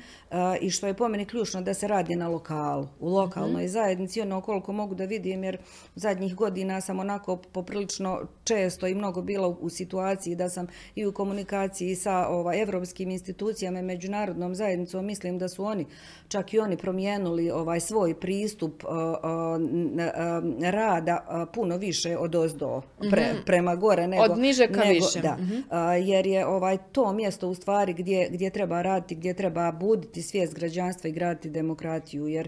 i 0.61 0.69
što 0.69 0.87
je 0.87 0.93
po 0.93 1.07
meni 1.07 1.25
ključno 1.25 1.61
da 1.61 1.73
se 1.73 1.87
radi 1.87 2.15
na 2.15 2.27
lokalu, 2.27 2.87
u 2.99 3.09
lokalnoj 3.09 3.63
mm 3.63 3.65
-hmm. 3.65 3.71
zajednici, 3.71 4.21
ono 4.21 4.41
koliko 4.41 4.73
mogu 4.73 4.95
da 4.95 5.05
vidim 5.05 5.43
jer 5.43 5.57
zadnjih 5.95 6.28
zadnjih 6.29 6.35
godina 6.35 6.81
sam 6.81 6.99
onako 6.99 7.37
poprilično 7.37 8.27
često 8.43 8.87
i 8.87 8.95
mnogo 8.95 9.21
bila 9.21 9.47
u 9.47 9.69
situaciji 9.69 10.35
da 10.35 10.49
sam 10.49 10.67
i 10.95 11.05
u 11.05 11.11
komunikaciji 11.11 11.95
sa 11.95 12.27
ovaj, 12.27 12.61
evropskim 12.61 13.11
institucijama 13.11 13.79
i 13.79 13.83
međunarodnom 13.83 14.55
zajednicom. 14.55 15.05
Mislim 15.05 15.39
da 15.39 15.47
su 15.47 15.63
oni, 15.63 15.85
čak 16.27 16.53
i 16.53 16.59
oni 16.59 16.77
promijenili 16.77 17.51
ovaj 17.51 17.79
svoj 17.79 18.13
pristup 18.13 18.83
rada 20.61 21.47
puno 21.53 21.77
više 21.77 22.17
od 22.17 22.35
ozdo 22.35 22.81
pre, 23.11 23.33
mhm. 23.33 23.43
prema 23.45 23.75
gore 23.75 24.07
nego... 24.07 24.23
Od 24.23 24.37
niže 24.37 24.67
ka 24.67 24.79
nego, 24.79 24.93
više. 24.93 25.21
Da, 25.21 25.37
mhm. 25.39 25.59
jer 26.07 26.27
je 26.27 26.45
ovaj 26.45 26.77
to 26.91 27.13
mjesto 27.13 27.49
u 27.49 27.55
stvari 27.55 27.93
gdje, 27.93 28.29
gdje 28.31 28.49
treba 28.49 28.81
raditi, 28.81 29.15
gdje 29.15 29.33
treba 29.33 29.71
buditi 29.71 30.21
svijest 30.21 30.53
građanstva 30.53 31.09
i 31.09 31.13
graditi 31.13 31.49
demokratiju, 31.49 32.27
jer 32.27 32.47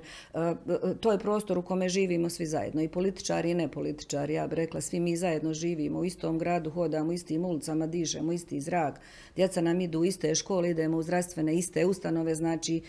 to 1.00 1.12
je 1.12 1.20
prostor 1.20 1.58
u 1.58 1.62
kome 1.62 1.90
živimo 1.90 2.30
svi 2.30 2.46
zajedno, 2.46 2.82
i 2.82 2.88
političari 2.88 3.52
i 3.52 3.56
nepolitičari, 3.72 4.34
ja 4.34 4.48
bih 4.48 4.56
rekla, 4.56 4.82
svi 4.82 5.00
mi 5.00 5.18
zajedno 5.18 5.54
živimo 5.54 6.00
u 6.00 6.06
istom 6.06 6.40
gradu, 6.40 6.70
hodamo 6.70 7.12
istim 7.12 7.46
ulicama, 7.46 7.88
dižemo 7.88 8.32
isti 8.32 8.62
zrak, 8.62 9.00
djeca 9.36 9.62
nam 9.62 9.82
idu 9.82 10.00
u 10.00 10.06
iste 10.06 10.36
škole, 10.36 10.70
idemo 10.70 10.98
u 10.98 11.04
zdravstvene 11.04 11.56
iste 11.56 11.86
ustanove, 11.86 12.36
znači 12.36 12.82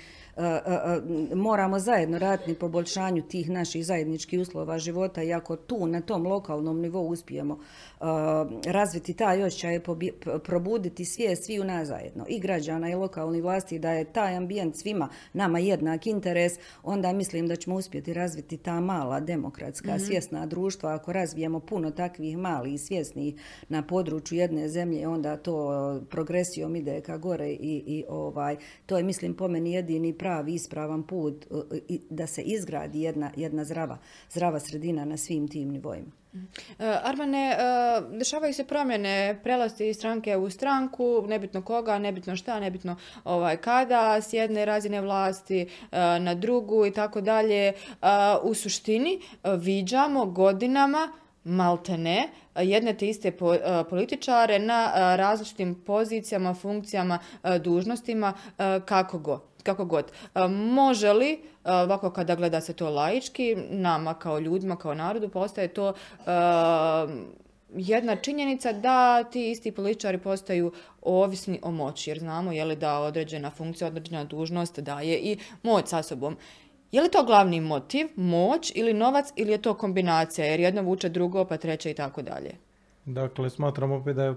moramo 1.34 1.78
zajedno 1.78 2.18
raditi 2.18 2.50
na 2.50 2.58
poboljšanju 2.58 3.22
tih 3.22 3.50
naših 3.50 3.86
zajedničkih 3.86 4.40
uslova 4.40 4.78
života 4.78 5.22
i 5.22 5.32
ako 5.32 5.56
tu 5.56 5.86
na 5.86 6.00
tom 6.00 6.26
lokalnom 6.26 6.80
nivou 6.80 7.08
uspijemo 7.08 7.58
razviti 8.66 9.14
taj 9.14 9.42
osjećaj, 9.42 9.80
probuditi 10.44 11.04
svijest 11.04 11.44
svi 11.44 11.60
u 11.60 11.64
nas 11.64 11.88
zajedno, 11.88 12.24
i 12.28 12.40
građana 12.40 12.90
i 12.90 12.94
lokalni 12.94 13.40
vlasti, 13.40 13.78
da 13.78 13.90
je 13.90 14.04
taj 14.04 14.36
ambijent 14.36 14.76
svima 14.76 15.08
nama 15.32 15.58
jednak 15.58 16.06
interes, 16.06 16.52
onda 16.82 17.12
mislim 17.12 17.48
da 17.48 17.56
ćemo 17.56 17.76
uspjeti 17.76 18.14
razviti 18.14 18.56
ta 18.56 18.80
mala 18.80 19.20
demokratska 19.20 19.94
mhm. 19.94 20.04
svjesna 20.04 20.46
društva. 20.46 20.94
Ako 20.94 21.12
razvijemo 21.12 21.60
puno 21.60 21.90
takvih 21.90 22.38
malih 22.38 22.74
i 22.74 22.78
svjesnih 22.78 23.34
na 23.68 23.82
području 23.82 24.38
jedne 24.38 24.68
zemlje, 24.68 25.08
onda 25.08 25.36
to 25.36 26.00
progresijom 26.10 26.76
ide 26.76 27.00
ka 27.00 27.16
gore 27.16 27.48
i, 27.48 27.82
i 27.86 28.04
ovaj, 28.08 28.56
to 28.86 28.96
je 28.96 29.02
mislim 29.02 29.34
po 29.34 29.48
meni 29.48 29.72
jedini 29.72 30.12
pravi 30.22 30.54
ispravan 30.54 31.02
put 31.02 31.46
e, 31.88 31.98
da 32.10 32.26
se 32.26 32.42
izgradi 32.42 33.02
jedna, 33.02 33.30
jedna 33.36 33.64
zdrava, 33.64 33.98
zdrava 34.30 34.60
sredina 34.60 35.04
na 35.04 35.16
svim 35.16 35.48
tim 35.48 35.68
nivoima. 35.68 36.10
E, 36.34 36.98
Armane, 37.04 37.50
e, 37.50 37.56
dešavaju 38.18 38.54
se 38.54 38.64
promjene, 38.64 39.40
prelasti 39.42 39.88
iz 39.88 39.96
stranke 39.96 40.36
u 40.36 40.50
stranku, 40.50 41.24
nebitno 41.28 41.62
koga, 41.62 41.98
nebitno 41.98 42.36
šta, 42.36 42.60
nebitno 42.60 42.96
ovaj, 43.24 43.56
kada, 43.56 44.20
s 44.20 44.32
jedne 44.32 44.64
razine 44.64 45.00
vlasti 45.00 45.66
na 46.20 46.34
drugu 46.34 46.86
i 46.86 46.92
tako 46.92 47.20
dalje. 47.20 47.72
U 48.42 48.54
suštini 48.54 49.20
viđamo 49.58 50.26
godinama 50.26 51.12
maltene 51.44 52.28
jedne 52.56 52.94
te 52.94 53.08
iste 53.08 53.32
političare 53.90 54.58
na 54.58 54.92
različitim 55.16 55.74
pozicijama, 55.86 56.54
funkcijama, 56.54 57.18
dužnostima, 57.60 58.32
kako 58.84 59.18
god 59.18 59.51
kako 59.62 59.84
god. 59.84 60.12
Može 60.50 61.12
li, 61.12 61.40
ovako 61.64 62.10
kada 62.10 62.34
gleda 62.34 62.60
se 62.60 62.72
to 62.72 62.90
laički, 62.90 63.56
nama 63.70 64.14
kao 64.14 64.38
ljudima, 64.38 64.76
kao 64.76 64.94
narodu, 64.94 65.28
postaje 65.28 65.68
to 65.68 65.92
jedna 67.74 68.16
činjenica 68.16 68.72
da 68.72 69.24
ti 69.24 69.50
isti 69.50 69.72
političari 69.72 70.18
postaju 70.18 70.72
ovisni 71.02 71.60
o 71.62 71.70
moći, 71.70 72.10
jer 72.10 72.18
znamo 72.18 72.52
je 72.52 72.64
li 72.64 72.76
da 72.76 72.98
određena 72.98 73.50
funkcija, 73.50 73.88
određena 73.88 74.24
dužnost 74.24 74.80
daje 74.80 75.18
i 75.18 75.38
moć 75.62 75.88
sa 75.88 76.02
sobom. 76.02 76.36
Je 76.92 77.02
li 77.02 77.10
to 77.10 77.24
glavni 77.24 77.60
motiv, 77.60 78.06
moć 78.16 78.72
ili 78.74 78.94
novac 78.94 79.32
ili 79.36 79.52
je 79.52 79.62
to 79.62 79.74
kombinacija, 79.74 80.46
jer 80.46 80.60
jedno 80.60 80.82
vuče 80.82 81.08
drugo, 81.08 81.44
pa 81.44 81.56
treće 81.56 81.90
i 81.90 81.94
tako 81.94 82.22
dalje? 82.22 82.50
Dakle, 83.04 83.50
smatram 83.50 83.92
opet 83.92 84.16
da 84.16 84.24
je 84.24 84.34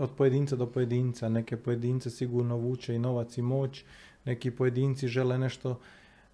od 0.00 0.10
pojedinca 0.16 0.56
do 0.56 0.66
pojedinca. 0.66 1.28
Neke 1.28 1.56
pojedince 1.56 2.10
sigurno 2.10 2.56
vuče 2.56 2.94
i 2.94 2.98
novac 2.98 3.38
i 3.38 3.42
moć, 3.42 3.84
neki 4.26 4.50
pojedinci 4.50 5.08
žele 5.08 5.38
nešto 5.38 5.78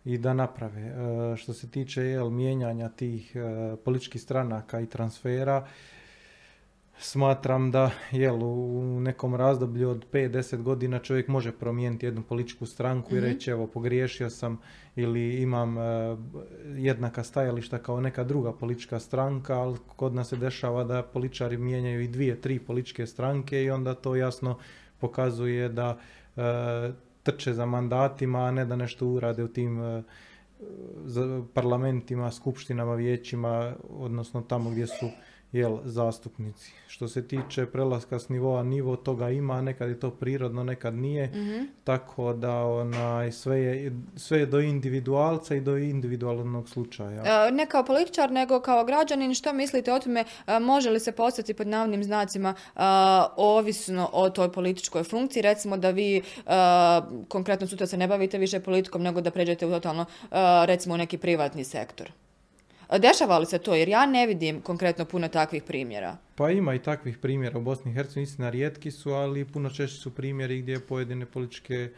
i 0.04 0.18
da 0.18 0.34
naprave. 0.34 0.82
E, 0.82 1.36
što 1.36 1.52
se 1.52 1.70
tiče 1.70 2.02
jel, 2.02 2.30
mijenjanja 2.30 2.88
tih 2.88 3.36
e, 3.36 3.76
političkih 3.84 4.22
stranaka 4.22 4.80
i 4.80 4.86
transfera, 4.86 5.66
smatram 6.98 7.70
da 7.70 7.90
jel, 8.10 8.42
u 8.42 9.00
nekom 9.00 9.34
razdoblju 9.34 9.90
od 9.90 10.06
5-10 10.12 10.62
godina 10.62 10.98
čovjek 10.98 11.28
može 11.28 11.52
promijeniti 11.52 12.06
jednu 12.06 12.22
političku 12.22 12.66
stranku 12.66 13.14
i 13.14 13.18
mhm. 13.18 13.26
reći 13.26 13.50
evo 13.50 13.66
pogriješio 13.66 14.30
sam 14.30 14.58
ili 14.96 15.42
imam 15.42 15.78
e, 15.78 15.82
jednaka 16.76 17.24
stajališta 17.24 17.78
kao 17.78 18.00
neka 18.00 18.24
druga 18.24 18.52
politička 18.52 18.98
stranka, 18.98 19.54
ali 19.60 19.78
kod 19.96 20.14
nas 20.14 20.28
se 20.28 20.36
dešava 20.36 20.84
da 20.84 21.02
političari 21.02 21.56
mijenjaju 21.56 22.00
i 22.00 22.08
dvije, 22.08 22.40
tri 22.40 22.58
političke 22.58 23.06
stranke 23.06 23.62
i 23.62 23.70
onda 23.70 23.94
to 23.94 24.16
jasno 24.16 24.58
pokazuje 24.98 25.68
da 25.68 25.98
trče 27.22 27.52
za 27.52 27.66
mandatima, 27.66 28.44
a 28.44 28.50
ne 28.50 28.64
da 28.64 28.76
nešto 28.76 29.06
urade 29.06 29.44
u 29.44 29.48
tim 29.48 29.80
e, 29.82 30.02
parlamentima, 31.54 32.30
skupštinama, 32.30 32.94
vijećima, 32.94 33.74
odnosno 33.90 34.40
tamo 34.40 34.70
gdje 34.70 34.86
su 34.86 35.06
jel, 35.52 35.78
zastupnici. 35.84 36.72
Što 36.86 37.08
se 37.08 37.28
tiče 37.28 37.66
prelaska 37.66 38.18
s 38.18 38.28
nivoa, 38.28 38.62
nivo 38.62 38.96
toga 38.96 39.30
ima, 39.30 39.62
nekad 39.62 39.88
je 39.88 40.00
to 40.00 40.10
prirodno, 40.10 40.64
nekad 40.64 40.94
nije, 40.94 41.26
mhm. 41.26 41.64
tako 41.84 42.32
da 42.32 42.64
onaj, 42.64 43.32
sve, 43.32 43.60
je, 43.60 43.92
sve 44.16 44.38
je 44.38 44.46
do 44.46 44.60
individualca 44.60 45.54
i 45.54 45.60
do 45.60 45.76
individualnog 45.76 46.68
slučaja. 46.68 47.48
E, 47.48 47.50
ne 47.52 47.66
kao 47.66 47.84
političar, 47.84 48.32
nego 48.32 48.60
kao 48.60 48.84
građanin, 48.84 49.34
što 49.34 49.52
mislite 49.52 49.92
o 49.92 49.98
tome, 49.98 50.24
e, 50.46 50.58
može 50.58 50.90
li 50.90 51.00
se 51.00 51.12
postati 51.12 51.54
pod 51.54 51.66
navnim 51.66 52.04
znacima 52.04 52.54
e, 52.54 52.80
ovisno 53.36 54.10
o 54.12 54.30
toj 54.30 54.52
političkoj 54.52 55.04
funkciji, 55.04 55.42
recimo 55.42 55.76
da 55.76 55.90
vi 55.90 56.22
konkretno 57.28 57.66
sutra 57.66 57.86
se 57.86 57.96
ne 57.96 58.08
bavite 58.08 58.38
više 58.38 58.60
politikom, 58.60 59.02
nego 59.02 59.20
da 59.20 59.30
pređete 59.30 59.66
u 59.66 59.70
totalno, 59.70 60.04
recimo 60.64 60.94
u 60.94 60.98
neki 60.98 61.18
privatni 61.18 61.64
sektor? 61.64 62.12
Dešava 62.98 63.38
li 63.38 63.46
se 63.46 63.58
to? 63.58 63.74
Jer 63.74 63.88
ja 63.88 64.06
ne 64.06 64.26
vidim 64.26 64.60
konkretno 64.60 65.04
puno 65.04 65.28
takvih 65.28 65.62
primjera. 65.62 66.16
Pa 66.34 66.50
ima 66.50 66.74
i 66.74 66.78
takvih 66.78 67.18
primjera 67.18 67.58
u 67.58 67.62
Bosni 67.62 67.90
i 67.90 67.94
Hercegovini, 67.94 68.22
istina 68.22 68.50
rijetki 68.50 68.90
su, 68.90 69.10
ali 69.10 69.44
puno 69.44 69.70
češće 69.70 70.00
su 70.00 70.14
primjeri 70.14 70.62
gdje 70.62 70.80
pojedine 70.80 71.26
političke 71.26 71.90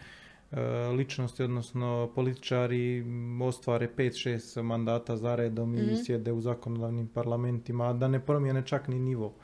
e, 0.52 0.60
ličnosti, 0.96 1.42
odnosno 1.42 2.10
političari 2.14 3.04
ostvare 3.42 3.88
5-6 3.96 4.62
mandata 4.62 5.16
za 5.16 5.34
redom 5.34 5.74
i 5.74 5.82
mhm. 5.82 5.94
sjede 5.94 6.32
u 6.32 6.40
zakonodavnim 6.40 7.08
parlamentima, 7.08 7.90
a 7.90 7.92
da 7.92 8.08
ne 8.08 8.20
promijene 8.20 8.62
čak 8.66 8.88
ni 8.88 8.98
nivo 8.98 9.34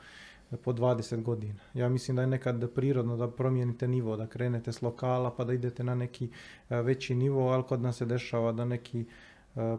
po 0.57 0.73
20 0.73 1.21
godina. 1.21 1.59
Ja 1.73 1.89
mislim 1.89 2.15
da 2.15 2.21
je 2.21 2.27
nekad 2.27 2.71
prirodno 2.75 3.17
da 3.17 3.31
promijenite 3.31 3.87
nivo, 3.87 4.17
da 4.17 4.27
krenete 4.27 4.71
s 4.71 4.81
lokala 4.81 5.31
pa 5.31 5.43
da 5.43 5.53
idete 5.53 5.83
na 5.83 5.95
neki 5.95 6.29
e, 6.69 6.81
veći 6.81 7.15
nivo, 7.15 7.49
ali 7.49 7.63
kod 7.63 7.81
nas 7.81 7.97
se 7.97 8.05
dešava 8.05 8.51
da 8.51 8.65
neki 8.65 9.05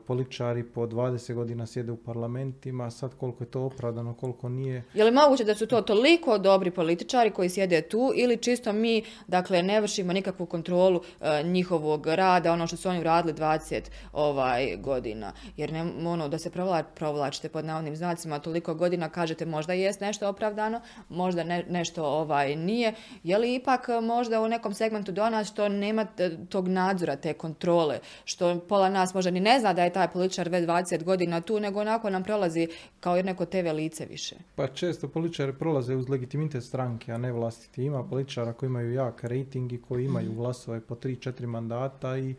političari 0.07 0.65
po 0.65 0.87
20 0.87 1.35
godina 1.35 1.67
sjede 1.67 1.93
u 1.93 1.97
parlamentima, 1.97 2.91
sad 2.91 3.15
koliko 3.15 3.45
je 3.45 3.51
to 3.51 3.61
opravdano, 3.61 4.15
koliko 4.15 4.49
nije. 4.49 4.85
Je 4.95 5.05
li 5.05 5.11
moguće 5.11 5.45
da 5.45 5.55
su 5.55 5.67
to 5.67 5.83
toliko 5.83 6.39
dobri 6.39 6.71
političari 6.71 7.31
koji 7.31 7.49
sjede 7.49 7.83
tu 7.83 8.13
ili 8.15 8.37
čisto 8.37 8.73
mi 8.73 9.05
dakle, 9.27 9.63
ne 9.63 9.81
vršimo 9.81 10.13
nikakvu 10.13 10.47
kontrolu 10.47 11.01
e, 11.21 11.43
njihovog 11.43 12.07
rada, 12.07 12.53
ono 12.53 12.67
što 12.67 12.77
su 12.77 12.89
oni 12.89 13.01
uradili 13.01 13.35
20 13.35 13.81
ovaj, 14.13 14.77
godina. 14.77 15.33
Jer 15.57 15.73
ne, 15.73 16.09
ono, 16.09 16.29
da 16.29 16.39
se 16.39 16.51
provlačite 16.95 17.49
pod 17.49 17.65
navodnim 17.65 17.97
znacima 17.97 18.39
toliko 18.39 18.75
godina, 18.75 19.09
kažete 19.09 19.47
možda 19.47 19.73
jest 19.73 20.01
nešto 20.01 20.29
opravdano, 20.29 20.81
možda 21.09 21.45
nešto 21.69 22.05
ovaj, 22.05 22.57
nije. 22.57 22.95
Je 23.23 23.39
li 23.39 23.55
ipak 23.55 23.89
možda 24.03 24.41
u 24.41 24.49
nekom 24.49 24.75
segmentu 24.75 25.13
do 25.13 25.31
nas 25.31 25.49
što 25.49 25.69
nema 25.69 26.07
tog 26.49 26.69
nadzora, 26.69 27.17
te 27.17 27.33
kontrole, 27.33 27.99
što 28.25 28.61
pola 28.61 28.89
nas 28.89 29.15
možda 29.15 29.31
ni 29.31 29.41
ne 29.41 29.62
zna 29.63 29.73
da 29.73 29.85
je 29.85 29.93
taj 29.93 30.09
političar 30.13 30.49
već 30.49 30.67
20 30.69 31.05
godina 31.05 31.41
tu, 31.41 31.61
nego 31.61 31.81
onako 31.81 32.11
nam 32.11 32.23
prolazi 32.23 32.69
kao 33.01 33.23
neko 33.23 33.47
TV 33.47 33.73
lice 33.75 34.07
više. 34.07 34.37
Pa 34.55 34.67
često 34.67 35.09
političari 35.09 35.53
prolaze 35.53 35.97
uz 35.97 36.09
legitimitet 36.09 36.65
stranke, 36.65 37.13
a 37.13 37.19
ne 37.19 37.33
vlastiti. 37.33 37.85
Ima 37.85 38.05
političara 38.05 38.53
koji 38.53 38.69
imaju 38.69 38.93
jak 38.93 39.25
rating 39.25 39.73
i 39.73 39.83
koji 39.83 40.05
imaju 40.05 40.29
mhm. 40.29 40.37
glasove 40.37 40.81
po 40.81 40.95
3-4 40.95 41.47
mandata 41.47 42.19
i 42.19 42.35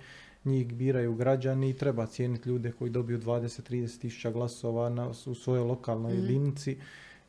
njih 0.45 0.73
biraju 0.73 1.15
građani 1.15 1.69
i 1.69 1.73
treba 1.73 2.05
cijeniti 2.05 2.49
ljude 2.49 2.71
koji 2.71 2.91
dobiju 2.91 3.19
20-30 3.19 3.99
tisuća 4.01 4.31
glasova 4.31 4.89
na, 4.89 5.09
u 5.25 5.35
svojoj 5.35 5.63
lokalnoj 5.63 6.13
mhm. 6.13 6.21
jedinici 6.21 6.77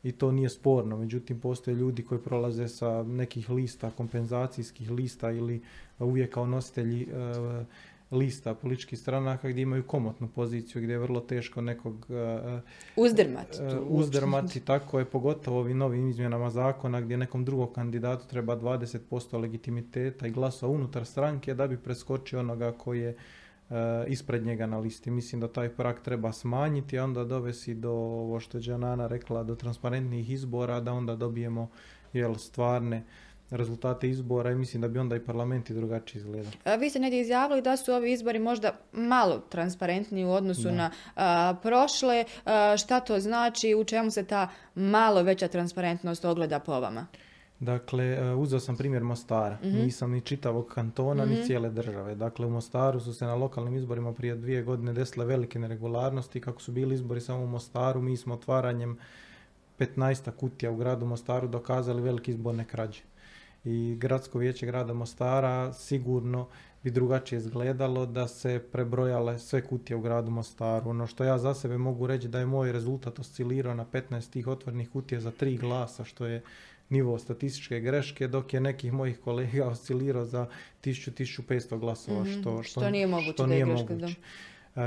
i 0.03 0.11
to 0.11 0.31
nije 0.31 0.49
sporno. 0.49 0.97
Međutim, 0.97 1.39
postoje 1.39 1.75
ljudi 1.75 2.03
koji 2.03 2.21
prolaze 2.21 2.67
sa 2.67 3.03
nekih 3.03 3.49
lista, 3.49 3.91
kompenzacijskih 3.91 4.91
lista 4.91 5.31
ili 5.31 5.61
uvijek 5.99 6.33
kao 6.33 6.45
nositelji 6.45 7.01
e, 7.01 7.65
lista 8.15 8.53
političkih 8.53 8.99
stranaka 8.99 9.49
gdje 9.49 9.61
imaju 9.61 9.83
komotnu 9.83 10.27
poziciju, 10.27 10.81
gdje 10.81 10.93
je 10.93 10.99
vrlo 10.99 11.19
teško 11.19 11.61
nekog 11.61 11.93
uh, 12.09 12.59
uzdrmati. 12.95 13.57
Uh, 13.61 13.99
uzdrmati, 13.99 14.59
tako 14.59 14.99
je, 14.99 15.05
pogotovo 15.05 15.59
ovim 15.59 15.77
novim 15.77 16.09
izmjenama 16.09 16.49
zakona 16.49 17.01
gdje 17.01 17.17
nekom 17.17 17.45
drugom 17.45 17.73
kandidatu 17.73 18.27
treba 18.27 18.57
20% 18.57 19.39
legitimiteta 19.39 20.27
i 20.27 20.31
glasova 20.31 20.73
unutar 20.73 21.05
stranke 21.05 21.53
da 21.53 21.67
bi 21.67 21.77
preskočio 21.77 22.39
onoga 22.39 22.71
koji 22.71 23.01
je 23.01 23.15
ispred 24.07 24.45
njega 24.45 24.65
na 24.65 24.77
listi. 24.77 25.11
Mislim 25.11 25.41
da 25.41 25.47
taj 25.47 25.69
prag 25.69 25.95
treba 26.03 26.31
smanjiti, 26.31 26.99
a 26.99 27.03
onda 27.03 27.23
dovesti 27.23 27.73
do 27.73 27.91
ovo 27.91 28.39
što 28.39 28.57
je 28.57 28.61
Đanana 28.61 29.07
rekla, 29.07 29.43
do 29.43 29.55
transparentnih 29.55 30.29
izbora, 30.29 30.79
da 30.79 30.93
onda 30.93 31.15
dobijemo 31.15 31.69
jel, 32.13 32.35
stvarne 32.35 33.03
rezultate 33.49 34.09
izbora 34.09 34.51
i 34.51 34.55
mislim 34.55 34.81
da 34.81 34.87
bi 34.87 34.99
onda 34.99 35.15
i 35.15 35.19
parlamenti 35.19 35.73
drugačije 35.73 36.19
izgledali. 36.19 36.55
Vi 36.79 36.89
ste 36.89 36.99
negdje 36.99 37.21
izjavili 37.21 37.61
da 37.61 37.77
su 37.77 37.93
ovi 37.93 38.11
izbori 38.11 38.39
možda 38.39 38.71
malo 38.91 39.39
transparentniji 39.49 40.25
u 40.25 40.31
odnosu 40.31 40.71
na 40.71 40.91
prošle. 41.61 42.25
šta 42.77 42.99
to 42.99 43.19
znači, 43.19 43.75
u 43.75 43.83
čemu 43.83 44.11
se 44.11 44.23
ta 44.23 44.49
malo 44.75 45.23
veća 45.23 45.47
transparentnost 45.47 46.25
ogleda 46.25 46.59
po 46.59 46.79
vama? 46.79 47.07
Dakle, 47.59 48.03
e, 48.05 48.33
uzeo 48.33 48.59
sam 48.59 48.77
primjer 48.77 49.03
Mostara. 49.03 49.57
mm 49.63 49.67
Nisam 49.67 50.11
ni 50.11 50.21
čitavog 50.21 50.67
kantona, 50.67 51.25
ni 51.25 51.33
mhm. 51.33 51.43
cijele 51.43 51.69
države. 51.69 52.15
Dakle, 52.15 52.45
u 52.45 52.49
Mostaru 52.49 52.99
su 52.99 53.13
se 53.13 53.25
na 53.25 53.35
lokalnim 53.35 53.75
izborima 53.75 54.13
prije 54.13 54.35
dvije 54.35 54.63
godine 54.63 54.93
desile 54.93 55.25
velike 55.25 55.59
neregularnosti. 55.59 56.41
Kako 56.41 56.61
su 56.61 56.71
bili 56.71 56.95
izbori 56.95 57.21
samo 57.21 57.43
u 57.43 57.47
Mostaru, 57.47 58.01
mi 58.01 58.17
smo 58.17 58.33
otvaranjem 58.33 58.97
15 59.79 60.31
kutija 60.31 60.71
u 60.71 60.75
gradu 60.75 61.05
Mostaru 61.05 61.47
dokazali 61.47 62.01
velike 62.01 62.31
izborne 62.31 62.65
krađe 62.65 63.01
i 63.65 63.95
gradsko 63.99 64.39
vijeće 64.39 64.65
grada 64.65 64.93
Mostara 64.93 65.73
sigurno 65.73 66.47
bi 66.85 66.91
drugačije 66.91 67.37
izgledalo 67.37 68.05
da 68.05 68.27
se 68.27 68.63
prebrojale 68.71 69.39
sve 69.39 69.61
kutije 69.61 69.97
u 69.97 70.01
gradu 70.01 70.31
Mostaru. 70.31 70.89
Ono 70.89 71.07
što 71.07 71.23
ja 71.23 71.37
za 71.37 71.53
sebe 71.53 71.77
mogu 71.77 72.07
reći 72.07 72.27
da 72.27 72.39
je 72.39 72.45
moj 72.45 72.71
rezultat 72.71 73.19
oscilirao 73.19 73.73
na 73.73 73.85
15 73.85 74.29
tih 74.29 74.47
otvornih 74.47 74.89
kutija 74.89 75.21
za 75.21 75.31
tri 75.31 75.57
glasa, 75.57 76.03
što 76.03 76.25
je 76.25 76.41
nivo 76.89 77.17
statističke 77.19 77.79
greške, 77.79 78.27
dok 78.27 78.53
je 78.53 78.61
nekih 78.61 78.93
mojih 78.93 79.19
kolega 79.19 79.67
oscilirao 79.75 80.25
za 80.25 80.47
1000-1500 80.83 81.79
glasova, 81.79 82.21
mhm. 82.21 82.31
što, 82.31 82.63
što, 82.63 82.89
nije 82.89 83.07
moguće. 83.07 83.33
Što 83.33 83.47
nije 83.47 83.65
moguće. 83.65 84.15
E, 84.75 84.81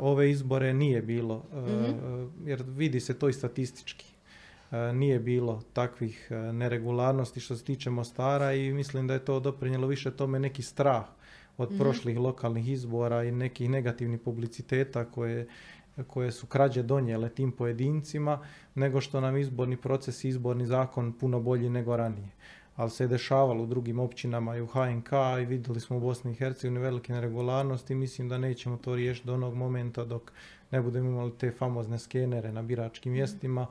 ove 0.00 0.30
izbore 0.30 0.74
nije 0.74 1.02
bilo, 1.02 1.44
e, 1.52 1.56
mhm. 1.56 2.48
jer 2.48 2.64
vidi 2.66 3.00
se 3.00 3.18
to 3.18 3.28
i 3.28 3.32
statistički. 3.32 4.17
E, 4.70 4.92
nije 4.92 5.18
bilo 5.18 5.62
takvih 5.72 6.28
e, 6.30 6.52
neregularnosti 6.52 7.40
što 7.40 7.56
se 7.56 7.64
tiče 7.64 7.90
Mostara 7.90 8.52
i 8.52 8.72
mislim 8.72 9.06
da 9.06 9.14
je 9.14 9.24
to 9.24 9.40
doprinjelo 9.40 9.86
više 9.86 10.10
tome 10.10 10.38
neki 10.38 10.62
strah 10.62 11.04
od 11.56 11.70
mhm. 11.70 11.78
prošlih 11.78 12.18
lokalnih 12.18 12.68
izbora 12.68 13.24
i 13.24 13.32
nekih 13.32 13.70
negativnih 13.70 14.20
publiciteta 14.20 15.04
koje, 15.04 15.48
koje 16.06 16.32
su 16.32 16.46
krađe 16.46 16.82
donijele 16.82 17.28
tim 17.28 17.52
pojedincima, 17.52 18.46
nego 18.74 19.00
što 19.00 19.20
nam 19.20 19.36
izborni 19.36 19.76
proces 19.76 20.24
i 20.24 20.28
izborni 20.28 20.66
zakon 20.66 21.12
puno 21.12 21.40
bolji 21.40 21.70
nego 21.70 21.96
ranije. 21.96 22.28
Ali 22.76 22.90
se 22.90 23.04
je 23.04 23.08
dešavalo 23.08 23.62
u 23.62 23.66
drugim 23.66 23.98
općinama 23.98 24.56
i 24.56 24.60
u 24.60 24.66
HNK 24.66 25.10
i 25.42 25.44
vidjeli 25.44 25.80
smo 25.80 25.96
u 25.96 26.00
Bosni 26.00 26.32
i 26.32 26.34
Hercegovini 26.34 26.80
velike 26.80 27.12
neregularnosti 27.12 27.92
i 27.92 27.96
mislim 27.96 28.28
da 28.28 28.38
nećemo 28.38 28.76
to 28.76 28.94
riješiti 28.94 29.26
do 29.26 29.34
onog 29.34 29.54
momenta 29.54 30.04
dok 30.04 30.32
ne 30.70 30.82
budemo 30.82 31.08
imali 31.08 31.32
te 31.38 31.50
famozne 31.50 31.98
skenere 31.98 32.52
na 32.52 32.62
biračkim 32.62 33.12
mhm. 33.12 33.18
mjestima 33.18 33.66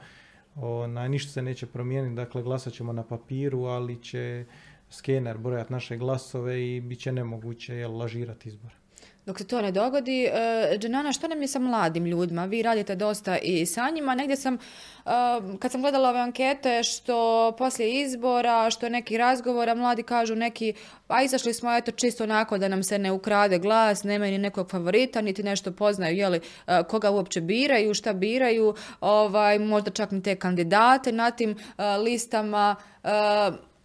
na, 0.87 1.07
ništa 1.07 1.31
se 1.31 1.41
neće 1.41 1.65
promijeniti, 1.65 2.15
dakle 2.15 2.43
glasat 2.43 2.73
ćemo 2.73 2.93
na 2.93 3.03
papiru, 3.03 3.63
ali 3.63 4.03
će 4.03 4.45
skener 4.89 5.37
brojati 5.37 5.73
naše 5.73 5.97
glasove 5.97 6.75
i 6.75 6.81
bit 6.81 6.99
će 6.99 7.11
nemoguće 7.11 7.75
jel, 7.75 7.97
lažirati 7.97 8.49
izbor. 8.49 8.71
Dok 9.27 9.37
se 9.37 9.47
to 9.47 9.61
ne 9.61 9.71
dogodi, 9.71 10.23
e, 10.23 10.77
Dženana, 10.77 11.13
što 11.13 11.27
nam 11.27 11.41
je 11.41 11.47
sa 11.47 11.59
mladim 11.59 12.05
ljudima? 12.05 12.45
Vi 12.45 12.61
radite 12.61 12.95
dosta 12.95 13.37
i 13.37 13.65
sa 13.65 13.89
njima. 13.89 14.15
Negdje 14.15 14.35
sam, 14.35 14.53
e, 14.53 14.59
kad 15.59 15.71
sam 15.71 15.81
gledala 15.81 16.09
ove 16.09 16.19
ankete, 16.19 16.83
što 16.83 17.51
poslije 17.57 18.01
izbora, 18.01 18.69
što 18.69 18.89
neki 18.89 19.17
razgovora, 19.17 19.75
mladi 19.75 20.03
kažu 20.03 20.35
neki, 20.35 20.73
pa 21.07 21.21
izašli 21.21 21.53
smo 21.53 21.75
eto 21.75 21.91
čisto 21.91 22.23
onako 22.23 22.57
da 22.57 22.67
nam 22.67 22.83
se 22.83 22.99
ne 22.99 23.11
ukrade 23.11 23.59
glas, 23.59 24.03
nemaju 24.03 24.31
ni 24.31 24.37
nekog 24.37 24.69
favorita, 24.71 25.21
niti 25.21 25.43
nešto 25.43 25.71
poznaju, 25.71 26.17
jeli, 26.17 26.39
e, 26.67 26.83
koga 26.83 27.09
uopće 27.09 27.41
biraju, 27.41 27.93
šta 27.93 28.13
biraju, 28.13 28.75
ovaj, 29.01 29.59
možda 29.59 29.91
čak 29.91 30.11
ni 30.11 30.23
te 30.23 30.35
kandidate 30.35 31.11
na 31.11 31.31
tim 31.31 31.55
listama 32.03 32.75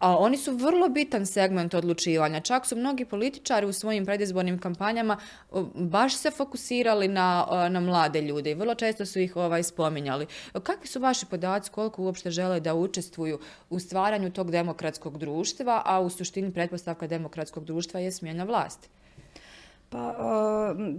a 0.03 0.19
oni 0.19 0.37
su 0.37 0.53
vrlo 0.57 0.89
bitan 0.89 1.27
segment 1.27 1.75
odlučivanja. 1.75 2.41
Čak 2.41 2.67
su 2.67 2.77
mnogi 2.77 3.05
političari 3.05 3.67
u 3.67 3.73
svojim 3.73 4.05
predizbornim 4.07 4.59
kampanjama 4.59 5.17
baš 5.75 6.17
se 6.17 6.31
fokusirali 6.31 7.09
na, 7.09 7.47
na 7.71 7.81
mlade 7.81 8.21
ljude 8.21 8.51
i 8.51 8.55
vrlo 8.55 8.75
često 8.75 9.07
su 9.07 9.21
ih 9.21 9.37
ovaj, 9.37 9.63
spominjali. 9.63 10.27
Kakvi 10.63 10.87
su 10.87 11.01
vaši 11.01 11.27
podaci, 11.27 11.71
koliko 11.71 12.03
uopšte 12.03 12.31
žele 12.31 12.61
da 12.61 12.75
učestvuju 12.75 13.39
u 13.71 13.79
stvaranju 13.79 14.31
tog 14.31 14.51
demokratskog 14.51 15.19
društva, 15.19 15.83
a 15.85 16.01
u 16.01 16.11
suštini 16.11 16.53
pretpostavka 16.53 17.07
demokratskog 17.07 17.65
društva 17.65 18.01
je 18.01 18.13
smjena 18.13 18.45
vlasti? 18.45 18.89
Pa 19.91 20.15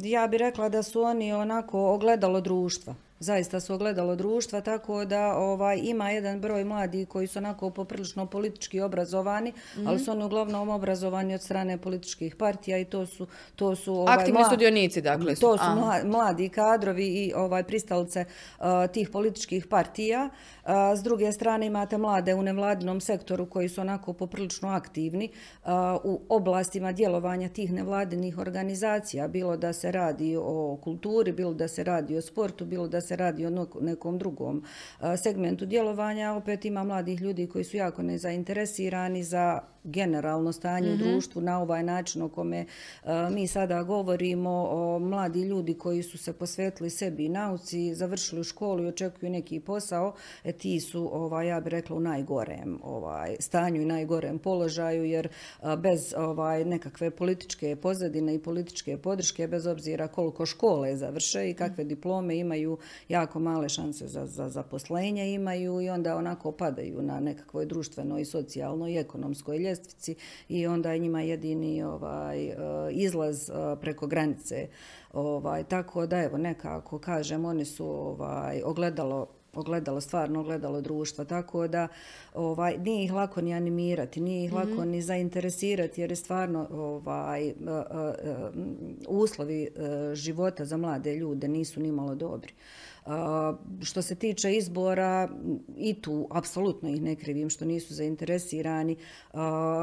ja 0.02 0.28
bih 0.28 0.40
rekla 0.40 0.70
da 0.70 0.84
su 0.84 1.02
oni 1.02 1.34
onako 1.34 1.94
ogledalo 1.94 2.42
društva 2.42 2.96
zaista 3.20 3.60
su 3.60 3.74
ogledalo 3.74 4.16
društva, 4.16 4.62
tako 4.62 5.06
da 5.06 5.38
ovaj, 5.38 5.80
ima 5.84 6.10
jedan 6.10 6.42
broj 6.42 6.64
mladih 6.64 7.08
koji 7.08 7.28
su 7.28 7.40
onako 7.40 7.70
poprilično 7.70 8.26
politički 8.26 8.82
obrazovani, 8.82 9.54
ali 9.76 9.96
mhm. 9.96 10.04
su 10.04 10.12
oni 10.12 10.24
uglavnom 10.24 10.70
obrazovani 10.70 11.36
od 11.36 11.42
strane 11.42 11.78
političkih 11.78 12.36
partija 12.36 12.78
i 12.78 12.86
to 12.86 13.06
su... 13.06 13.28
To 13.56 13.76
su 13.76 13.94
ovaj, 13.94 14.16
Aktivni 14.16 14.44
sudionici, 14.50 15.02
dakle. 15.02 15.36
To 15.36 15.58
su 15.58 16.08
mladi 16.08 16.50
kadrovi 16.50 17.08
i 17.08 17.34
ovaj, 17.36 17.64
pristalice 17.64 18.26
tih 18.94 19.10
političkih 19.10 19.68
partija. 19.68 20.30
s 20.98 21.04
druge 21.04 21.32
strane 21.32 21.66
imate 21.66 21.98
mlade 21.98 22.34
u 22.34 22.44
nevladinom 22.44 23.02
sektoru 23.02 23.46
koji 23.46 23.70
su 23.70 23.82
onako 23.82 24.14
poprilično 24.14 24.70
aktivni 24.70 25.30
u 26.04 26.22
oblastima 26.30 26.92
djelovanja 26.92 27.50
tih 27.50 27.72
nevladinih 27.74 28.38
organizacija, 28.38 29.28
bilo 29.28 29.58
da 29.58 29.74
se 29.74 29.92
radi 29.92 30.38
o 30.40 30.78
kulturi, 30.84 31.32
bilo 31.32 31.54
da 31.54 31.68
se 31.68 31.84
radi 31.84 32.18
o 32.18 32.22
sportu, 32.22 32.66
bilo 32.66 32.88
da 32.88 33.02
se 33.14 33.18
radi 33.18 33.46
o 33.46 33.68
nekom 33.82 34.18
drugom 34.18 34.64
segmentu 35.18 35.66
djelovanja, 35.66 36.34
opet 36.34 36.66
ima 36.66 36.84
mladih 36.84 37.22
ljudi 37.22 37.48
koji 37.48 37.64
su 37.64 37.78
jako 37.78 38.02
nezainteresirani 38.02 39.24
za 39.24 39.60
generalno 39.84 40.52
stanje 40.52 40.92
u 40.92 40.96
mhm. 40.96 41.04
društvu 41.04 41.42
na 41.42 41.62
ovaj 41.62 41.84
način 41.84 42.22
o 42.22 42.30
kome 42.30 42.66
mi 43.32 43.48
sada 43.48 43.84
govorimo 43.84 44.68
o 44.70 45.00
mladi 45.00 45.42
ljudi 45.42 45.74
koji 45.74 46.04
su 46.04 46.18
se 46.18 46.34
posvetili 46.34 46.90
sebi 46.90 47.26
i 47.26 47.30
nauci, 47.30 47.96
završili 47.96 48.42
u 48.42 48.44
školu 48.44 48.84
i 48.84 48.88
očekuju 48.88 49.32
neki 49.32 49.60
posao, 49.60 50.14
e, 50.44 50.52
ti 50.52 50.80
su, 50.80 51.10
ovaj, 51.14 51.48
ja 51.48 51.60
bih 51.60 51.72
rekla, 51.72 51.96
u 51.96 52.00
najgorem 52.00 52.80
ovaj, 52.84 53.36
stanju 53.40 53.82
i 53.82 53.86
najgorem 53.86 54.40
položaju, 54.40 55.04
jer 55.04 55.28
bez 55.78 56.14
ovaj, 56.18 56.66
nekakve 56.66 57.12
političke 57.12 57.76
pozadine 57.76 58.36
i 58.36 58.44
političke 58.44 58.98
podrške, 58.98 59.48
bez 59.48 59.68
obzira 59.68 60.08
koliko 60.08 60.46
škole 60.46 60.96
završe 60.96 61.50
i 61.50 61.54
kakve 61.54 61.84
diplome 61.84 62.38
imaju, 62.38 62.78
jako 63.10 63.40
male 63.40 63.70
šanse 63.70 64.08
za, 64.08 64.26
za 64.26 64.50
zaposlenje 64.50 65.34
imaju 65.34 65.82
i 65.82 65.90
onda 65.90 66.16
onako 66.16 66.52
padaju 66.52 67.02
na 67.02 67.20
nekakvoj 67.20 67.66
društvenoj, 67.66 68.26
socijalnoj 68.26 68.92
i 68.92 68.98
ekonomskoj 68.98 69.58
ljestvici 69.58 70.16
i 70.50 70.68
onda 70.68 70.92
je 70.92 71.00
njima 71.00 71.22
jedini 71.22 71.84
ovaj, 71.84 72.48
e, 72.48 72.56
izlaz 72.92 73.50
e, 73.50 73.54
preko 73.82 74.08
granice. 74.08 74.68
Ovaj, 75.14 75.64
tako 75.64 76.06
da 76.06 76.18
evo 76.18 76.38
nekako 76.38 77.00
kažem, 77.00 77.46
oni 77.46 77.66
su 77.66 77.86
ovaj, 77.86 78.62
ogledalo 78.66 79.28
ogledalo, 79.54 80.02
stvarno 80.02 80.40
ogledalo 80.40 80.82
društva, 80.82 81.26
tako 81.26 81.68
da 81.68 81.88
ovaj, 82.34 82.78
nije 82.78 83.06
ih 83.06 83.14
lako 83.14 83.42
ni 83.42 83.54
animirati, 83.54 84.22
nije 84.22 84.46
ih 84.46 84.54
lako 84.54 84.82
mhm. 84.82 84.90
ni 84.90 85.02
zainteresirati 85.02 86.02
jer 86.02 86.12
je 86.12 86.16
stvarno 86.16 86.68
ovaj, 86.72 87.48
e, 87.48 87.54
uslovi 89.08 89.70
života 90.14 90.66
za 90.66 90.78
mlade 90.78 91.16
ljude 91.16 91.48
nisu 91.48 91.80
nimalo 91.80 92.16
dobri. 92.16 92.54
Što 93.82 94.02
se 94.02 94.16
tiče 94.16 94.56
izbora, 94.56 95.30
i 95.78 96.02
tu 96.02 96.28
apsolutno 96.32 96.90
ih 96.90 97.02
ne 97.02 97.16
krivim 97.16 97.50
što 97.50 97.66
nisu 97.66 97.94
zainteresirani. 97.94 98.96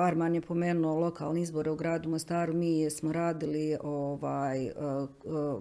Arman 0.01 0.35
je 0.35 0.41
pomenuo 0.41 0.99
lokalne 0.99 1.43
izbore 1.43 1.71
u 1.71 1.77
gradu 1.77 2.09
Mostaru. 2.09 2.55
Mi 2.55 2.91
smo 2.91 3.13
radili 3.13 3.77
ovaj, 3.83 4.71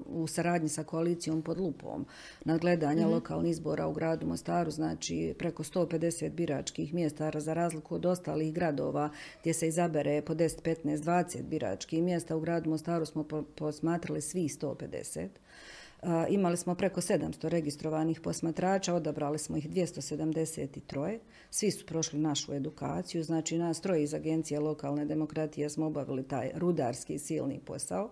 u 0.06 0.28
saradnji 0.28 0.70
sa 0.70 0.84
koalicijom 0.84 1.42
pod 1.42 1.60
lupom 1.60 2.06
nadgledanja 2.46 3.08
mm 3.08 3.12
lokalnih 3.12 3.52
izbora 3.52 3.88
u 3.88 3.94
gradu 3.94 4.28
Mostaru. 4.28 4.72
Znači 4.72 5.36
preko 5.38 5.64
150 5.64 6.30
biračkih 6.30 6.94
mjesta 6.94 7.32
za 7.36 7.54
razliku 7.54 7.96
od 7.96 8.06
ostalih 8.06 8.54
gradova 8.54 9.10
gdje 9.42 9.54
se 9.54 9.68
izabere 9.68 10.22
po 10.22 10.34
10, 10.34 10.62
15, 10.62 10.98
20 10.98 11.44
biračkih 11.44 12.04
mjesta. 12.04 12.36
U 12.36 12.40
gradu 12.40 12.70
Mostaru 12.70 13.06
smo 13.06 13.26
posmatrali 13.56 14.22
svi 14.22 14.44
150. 14.44 15.28
Imali 16.30 16.58
smo 16.58 16.76
preko 16.76 17.02
700 17.02 17.48
registrovanih 17.48 18.22
posmatrača, 18.22 18.94
odabrali 18.94 19.40
smo 19.40 19.58
ih 19.58 19.70
273. 19.70 21.20
Svi 21.50 21.72
su 21.72 21.86
prošli 21.86 22.20
našu 22.20 22.54
edukaciju, 22.54 23.24
znači 23.24 23.58
nas 23.58 23.82
troje 23.82 24.04
iz 24.04 24.14
Agencije 24.14 24.60
lokalne 24.60 25.06
demokratije 25.06 25.70
smo 25.70 25.86
obavili 25.86 26.24
taj 26.24 26.52
rudarski 26.56 27.20
silni 27.20 27.60
posao. 27.66 28.12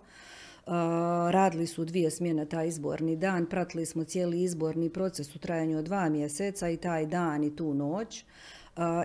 radili 1.30 1.66
su 1.66 1.84
dvije 1.84 2.10
smjene 2.10 2.46
taj 2.46 2.68
izborni 2.68 3.16
dan, 3.16 3.46
pratili 3.46 3.86
smo 3.86 4.04
cijeli 4.04 4.42
izborni 4.42 4.90
proces 4.90 5.36
u 5.36 5.38
trajanju 5.38 5.78
od 5.78 5.84
dva 5.84 6.08
mjeseca 6.08 6.68
i 6.68 6.76
taj 6.76 7.06
dan 7.06 7.44
i 7.44 7.56
tu 7.56 7.74
noć 7.74 8.24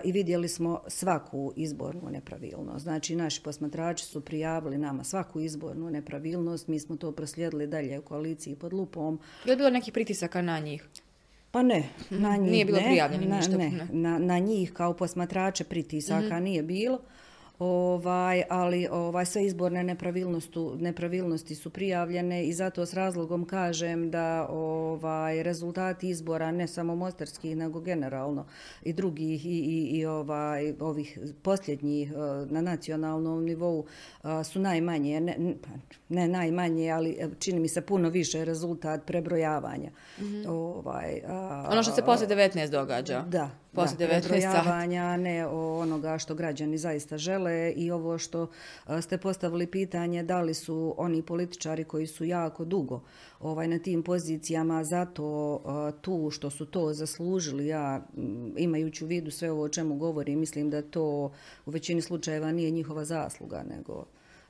i 0.04 0.12
vidjeli 0.12 0.48
smo 0.48 0.80
svaku 0.88 1.52
izbornu 1.56 2.10
nepravilnost. 2.10 2.82
Znači, 2.82 3.16
naši 3.16 3.42
posmatrači 3.42 4.04
su 4.04 4.20
prijavili 4.20 4.78
nama 4.78 5.04
svaku 5.04 5.40
izbornu 5.40 5.90
nepravilnost, 5.90 6.68
mi 6.68 6.80
smo 6.80 6.96
to 6.96 7.12
proslijedili 7.12 7.66
dalje 7.66 7.98
u 7.98 8.02
koaliciji 8.02 8.56
pod 8.56 8.72
lupom. 8.72 9.20
Je 9.44 9.50
li 9.50 9.56
bilo 9.56 9.70
nekih 9.70 9.92
pritisaka 9.92 10.42
na 10.42 10.58
njih? 10.58 10.88
Pa 11.50 11.62
ne, 11.62 11.88
na 12.10 12.30
mhm. 12.30 12.42
njih 12.42 12.52
Nije 12.52 12.64
bilo 12.64 12.78
prijavljeno 12.78 13.26
na, 13.26 13.36
ništa? 13.36 13.56
Ne, 13.56 13.88
na, 13.92 14.18
na 14.18 14.38
njih 14.38 14.72
kao 14.72 14.94
posmatrače 14.94 15.64
pritisaka 15.64 16.34
mhm. 16.34 16.44
nije 16.44 16.62
bilo 16.62 17.00
ovaj, 17.58 18.42
ali 18.50 18.88
ovaj, 18.90 19.26
sve 19.26 19.44
izborne 19.44 19.84
nepravilnosti, 19.84 20.58
nepravilnosti 20.78 21.54
su 21.54 21.70
prijavljene 21.70 22.46
i 22.46 22.52
zato 22.52 22.86
s 22.86 22.94
razlogom 22.94 23.44
kažem 23.44 24.10
da 24.10 24.46
ovaj, 24.50 25.42
rezultati 25.42 26.08
izbora 26.08 26.52
ne 26.52 26.66
samo 26.66 26.96
mostarskih 26.96 27.56
nego 27.56 27.80
generalno 27.80 28.46
i 28.82 28.92
drugih 28.92 29.46
i, 29.46 29.48
i, 29.48 29.98
i 29.98 30.06
ovaj, 30.06 30.74
ovih 30.80 31.18
posljednjih 31.42 32.12
eh, 32.12 32.16
na 32.50 32.60
nacionalnom 32.60 33.44
nivou 33.44 33.86
eh, 34.24 34.44
su 34.44 34.60
najmanje, 34.60 35.20
ne, 35.20 35.54
pa, 35.62 35.68
ne 36.08 36.28
najmanje, 36.28 36.90
ali 36.90 37.16
eh, 37.18 37.28
čini 37.38 37.60
mi 37.60 37.68
se 37.68 37.80
puno 37.80 38.08
više 38.08 38.44
rezultat 38.44 39.06
prebrojavanja. 39.06 39.90
Mm 40.20 40.44
ovaj, 40.48 41.20
ono 41.70 41.82
što 41.82 41.92
se 41.92 42.02
poslije 42.02 42.28
19 42.28 42.70
događa. 42.70 43.20
Da, 43.20 43.50
poslije 43.74 44.08
da, 44.08 44.20
19 44.20 45.16
ne 45.16 45.46
onoga 45.46 46.18
što 46.18 46.34
građani 46.34 46.78
zaista 46.78 47.18
žele 47.18 47.72
i 47.76 47.90
ovo 47.90 48.18
što 48.18 48.46
ste 49.00 49.18
postavili 49.18 49.66
pitanje 49.66 50.22
da 50.22 50.40
li 50.40 50.54
su 50.54 50.94
oni 50.98 51.22
političari 51.22 51.84
koji 51.84 52.06
su 52.06 52.24
jako 52.24 52.64
dugo 52.64 53.00
ovaj, 53.40 53.68
na 53.68 53.78
tim 53.78 54.02
pozicijama 54.02 54.84
zato 54.84 55.60
tu 56.00 56.30
što 56.30 56.50
su 56.50 56.66
to 56.66 56.92
zaslužili, 56.92 57.66
ja 57.66 58.06
imajući 58.56 59.04
u 59.04 59.06
vidu 59.06 59.30
sve 59.30 59.50
ovo 59.50 59.62
o 59.62 59.68
čemu 59.68 59.96
govorim, 59.96 60.38
mislim 60.38 60.70
da 60.70 60.82
to 60.82 61.32
u 61.66 61.70
većini 61.70 62.02
slučajeva 62.02 62.52
nije 62.52 62.70
njihova 62.70 63.04
zasluga, 63.04 63.64
nego 63.76 64.04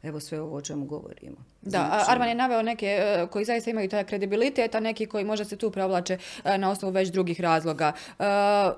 evo 0.05 0.21
sve 0.21 0.41
ovo 0.41 0.57
o 0.57 0.61
čemu 0.61 0.85
govorimo. 0.85 1.37
Da, 1.63 1.71
znači... 1.71 2.05
Arman 2.09 2.29
je 2.29 2.35
naveo 2.35 2.63
neke 2.63 2.87
e, 2.87 3.27
koji 3.31 3.45
zaista 3.45 3.71
imaju 3.71 3.89
taj 3.89 4.05
kredibilitet, 4.05 4.75
a 4.75 4.81
neki 4.81 5.07
koji 5.07 5.25
možda 5.25 5.45
se 5.45 5.57
tu 5.57 5.71
provlače 5.71 6.19
e, 6.45 6.59
na 6.59 6.71
osnovu 6.71 6.93
već 6.93 7.09
drugih 7.09 7.41
razloga. 7.41 7.93
E, 8.19 8.25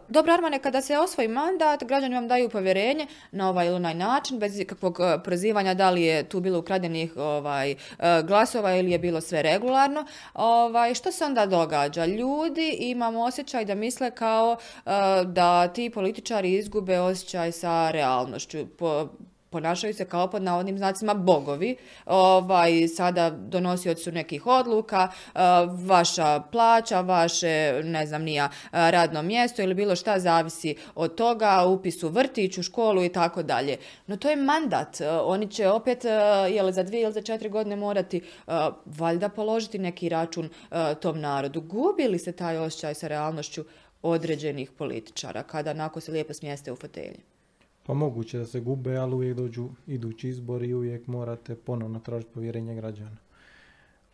dobro, 0.08 0.32
Armane, 0.32 0.58
kada 0.58 0.82
se 0.82 0.98
osvoji 0.98 1.28
mandat, 1.28 1.84
građani 1.84 2.14
vam 2.14 2.28
daju 2.28 2.48
povjerenje 2.48 3.06
na 3.32 3.48
ovaj 3.48 3.66
ili 3.66 3.76
onaj 3.76 3.94
način, 3.94 4.38
bez 4.38 4.60
kakvog 4.66 4.98
prozivanja 5.24 5.74
da 5.74 5.90
li 5.90 6.02
je 6.02 6.28
tu 6.28 6.40
bilo 6.40 6.58
ukradenih 6.58 7.16
ovaj, 7.16 7.74
glasova 8.24 8.76
ili 8.76 8.90
je 8.90 8.98
bilo 8.98 9.20
sve 9.20 9.42
regularno. 9.42 10.04
Ovaj, 10.34 10.94
što 10.94 11.12
se 11.12 11.24
onda 11.24 11.46
događa? 11.46 12.06
Ljudi 12.06 12.76
imamo 12.78 13.22
osjećaj 13.22 13.64
da 13.64 13.74
misle 13.74 14.10
kao 14.10 14.56
da 15.24 15.68
ti 15.68 15.90
političari 15.90 16.52
izgube 16.52 17.00
osjećaj 17.00 17.52
sa 17.52 17.90
realnošću. 17.90 18.66
Po, 18.78 19.08
ponašaju 19.50 19.94
se 19.94 20.04
kao 20.04 20.30
pod 20.30 20.42
navodnim 20.42 20.78
znacima 20.78 21.14
bogovi, 21.14 21.76
ovaj, 22.06 22.88
sada 22.88 23.30
donosioci 23.30 24.12
nekih 24.12 24.46
odluka, 24.46 25.08
e, 25.08 25.38
vaša 25.86 26.40
plaća, 26.52 27.00
vaše, 27.00 27.80
ne 27.84 28.06
znam, 28.06 28.22
nija, 28.22 28.44
e, 28.44 28.90
radno 28.90 29.22
mjesto 29.22 29.62
ili 29.62 29.74
bilo 29.74 29.96
šta 29.96 30.18
zavisi 30.18 30.76
od 30.94 31.14
toga, 31.14 31.64
upis 31.66 32.02
u 32.02 32.08
vrtić, 32.08 32.58
u 32.58 32.62
školu 32.62 33.04
i 33.04 33.12
tako 33.12 33.42
dalje. 33.42 33.76
No 34.06 34.16
to 34.16 34.30
je 34.30 34.36
mandat, 34.36 35.00
e, 35.00 35.10
oni 35.10 35.50
će 35.50 35.68
opet, 35.68 36.04
jel 36.50 36.70
za 36.72 36.82
dvije 36.82 37.02
ili 37.02 37.12
za 37.12 37.22
četiri 37.22 37.48
godine 37.48 37.76
morati 37.76 38.20
valjda 38.86 39.28
položiti 39.28 39.78
neki 39.78 40.08
račun 40.08 40.48
tom 41.00 41.20
narodu. 41.20 41.60
Gubi 41.60 42.08
li 42.08 42.18
se 42.18 42.32
taj 42.32 42.58
osjećaj 42.58 42.94
sa 42.94 43.08
realnošću 43.08 43.64
određenih 44.02 44.70
političara 44.70 45.42
kada 45.42 45.72
nakon 45.72 46.02
se 46.02 46.12
lijepo 46.12 46.34
smjeste 46.34 46.72
u 46.72 46.76
fotelji? 46.76 47.35
Pa 47.86 47.94
moguće 47.94 48.38
da 48.38 48.46
se 48.46 48.60
gube, 48.60 48.96
ali 48.96 49.14
uvijek 49.14 49.36
dođu 49.36 49.68
idući 49.86 50.28
izbori 50.28 50.68
i 50.68 50.74
uvijek 50.74 51.06
morate 51.06 51.54
ponovno 51.54 52.00
tražiti 52.00 52.32
povjerenje 52.34 52.74
građana. 52.74 53.16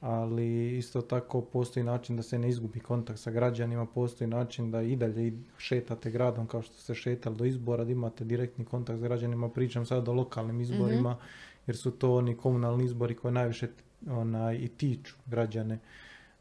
Ali 0.01 0.79
isto 0.79 1.03
tako 1.03 1.41
postoji 1.41 1.85
način 1.85 2.17
da 2.17 2.23
se 2.23 2.39
ne 2.39 2.49
izgubi 2.49 2.81
kontakt 2.81 3.21
sa 3.21 3.31
građanima, 3.31 3.87
postoji 3.87 4.29
način 4.29 4.71
da 4.71 4.83
i 4.83 4.97
dalje 4.97 5.33
šetate 5.57 6.11
gradom 6.11 6.47
kao 6.47 6.63
što 6.63 6.75
ste 6.75 6.95
šetali 6.95 7.37
do 7.37 7.45
izbora, 7.45 7.85
da 7.85 7.93
imate 7.93 8.25
direktni 8.25 8.65
kontakt 8.65 8.99
s 8.99 9.03
građanima. 9.03 9.49
Pričam 9.49 9.87
sad 9.87 10.09
o 10.09 10.13
lokalnim 10.13 10.61
izborima, 10.61 11.11
mhm. 11.11 11.21
jer 11.67 11.77
su 11.77 11.91
to 11.91 12.15
oni 12.15 12.37
komunalni 12.37 12.85
izbori 12.85 13.15
koji 13.15 13.35
najviše 13.35 13.69
onaj, 14.11 14.57
i 14.57 14.69
tiču 14.69 15.15
građane 15.27 15.79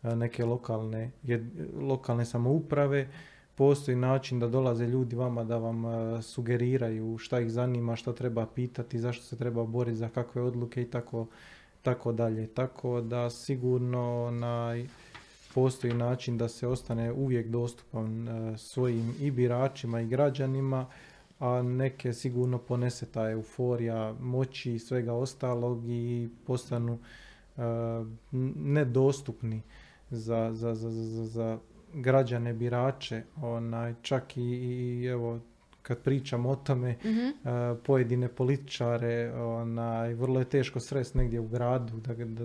neke 0.03 0.45
lokalne, 0.45 1.11
lokalne 1.81 2.25
samouprave 2.25 3.07
postoji 3.61 3.97
način 3.97 4.39
da 4.39 4.47
dolaze 4.47 4.87
ljudi 4.87 5.15
vama 5.15 5.43
da 5.43 5.57
vam 5.57 5.85
e, 5.85 6.21
sugeriraju 6.21 7.17
šta 7.17 7.39
ih 7.39 7.51
zanima, 7.51 7.95
šta 7.95 8.13
treba 8.13 8.45
pitati, 8.45 8.99
zašto 8.99 9.23
se 9.23 9.37
treba 9.37 9.63
boriti 9.63 9.97
za 9.97 10.09
kakve 10.09 10.41
odluke 10.41 10.81
i 10.81 10.85
tako, 10.85 11.27
tako 11.81 12.11
dalje. 12.11 12.47
Tako 12.47 13.01
da 13.01 13.29
sigurno 13.29 14.25
onaj, 14.25 14.87
postoji 15.53 15.93
način 15.93 16.37
da 16.37 16.47
se 16.47 16.67
ostane 16.67 17.11
uvijek 17.11 17.47
dostupan 17.47 18.27
e, 18.27 18.57
svojim 18.57 19.13
i 19.19 19.31
biračima 19.31 20.01
i 20.01 20.07
građanima, 20.07 20.85
a 21.39 21.61
neke 21.61 22.13
sigurno 22.13 22.57
ponese 22.57 23.05
ta 23.05 23.29
euforija 23.29 24.13
moći 24.19 24.73
i 24.73 24.79
svega 24.79 25.13
ostalog 25.13 25.83
i 25.85 26.29
postanu 26.47 26.93
uh, 26.93 27.63
nedostupni 28.55 29.61
za, 30.09 30.49
za, 30.53 30.75
za, 30.75 30.89
za 31.25 31.59
građane, 31.93 32.53
birače, 32.53 33.23
onaj, 33.41 33.93
čak 34.01 34.37
i, 34.37 34.41
i 34.41 35.05
evo 35.05 35.39
kad 35.81 35.97
pričam 35.97 36.45
o 36.45 36.55
tome, 36.55 36.91
mm 36.91 37.31
pojedine 37.83 38.27
političare, 38.27 39.33
onaj, 39.33 40.13
vrlo 40.13 40.39
je 40.39 40.45
teško 40.45 40.79
sresti 40.79 41.17
negdje 41.17 41.39
u 41.39 41.47
gradu. 41.47 41.97
Da, 41.97 42.13
da, 42.13 42.43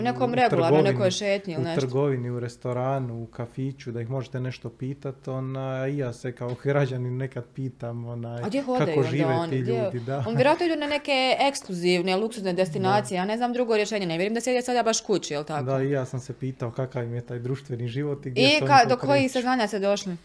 u 0.00 0.02
nekom 0.02 0.34
regularno, 0.34 0.82
nekoj 0.82 1.10
šetnji 1.10 1.54
ili 1.54 1.62
nešto. 1.62 1.78
U 1.78 1.80
trgovini, 1.80 2.30
u 2.30 2.40
restoranu, 2.40 3.22
u 3.22 3.26
kafiću, 3.26 3.92
da 3.92 4.00
ih 4.00 4.10
možete 4.10 4.40
nešto 4.40 4.70
pitati. 4.70 5.30
Ona, 5.30 5.88
I 5.88 5.98
ja 5.98 6.12
se 6.12 6.32
kao 6.32 6.54
građanin 6.62 7.16
nekad 7.16 7.44
pitam 7.54 8.04
onaj, 8.04 8.42
kako 8.78 9.02
žive 9.02 9.36
ti 9.50 9.58
ljudi. 9.58 10.00
Da. 10.06 10.24
On 10.26 10.34
vjerojatno 10.34 10.66
idu 10.66 10.76
na 10.76 10.86
neke 10.86 11.36
ekskluzivne, 11.40 12.16
luksuzne 12.16 12.52
destinacije, 12.52 13.16
ja 13.16 13.24
ne 13.24 13.36
znam 13.36 13.52
drugo 13.52 13.76
rješenje. 13.76 14.06
Ne 14.06 14.18
vjerujem 14.18 14.34
da 14.34 14.40
sjede 14.40 14.62
sada 14.62 14.82
baš 14.82 15.00
kući, 15.00 15.34
jel 15.34 15.44
tako? 15.44 15.64
Da, 15.64 15.82
i 15.82 15.90
ja 15.90 16.04
sam 16.04 16.20
se 16.20 16.32
pitao 16.32 16.70
kakav 16.70 17.04
im 17.04 17.14
je 17.14 17.20
taj 17.20 17.38
društveni 17.38 17.88
život 17.88 18.26
i 18.26 18.30
gdje 18.30 18.56
I 18.56 18.66
ka, 18.66 18.84
do 18.88 18.96
kojih 18.96 19.32
saznanja 19.32 19.68
se 19.68 19.78
došli? 19.78 20.16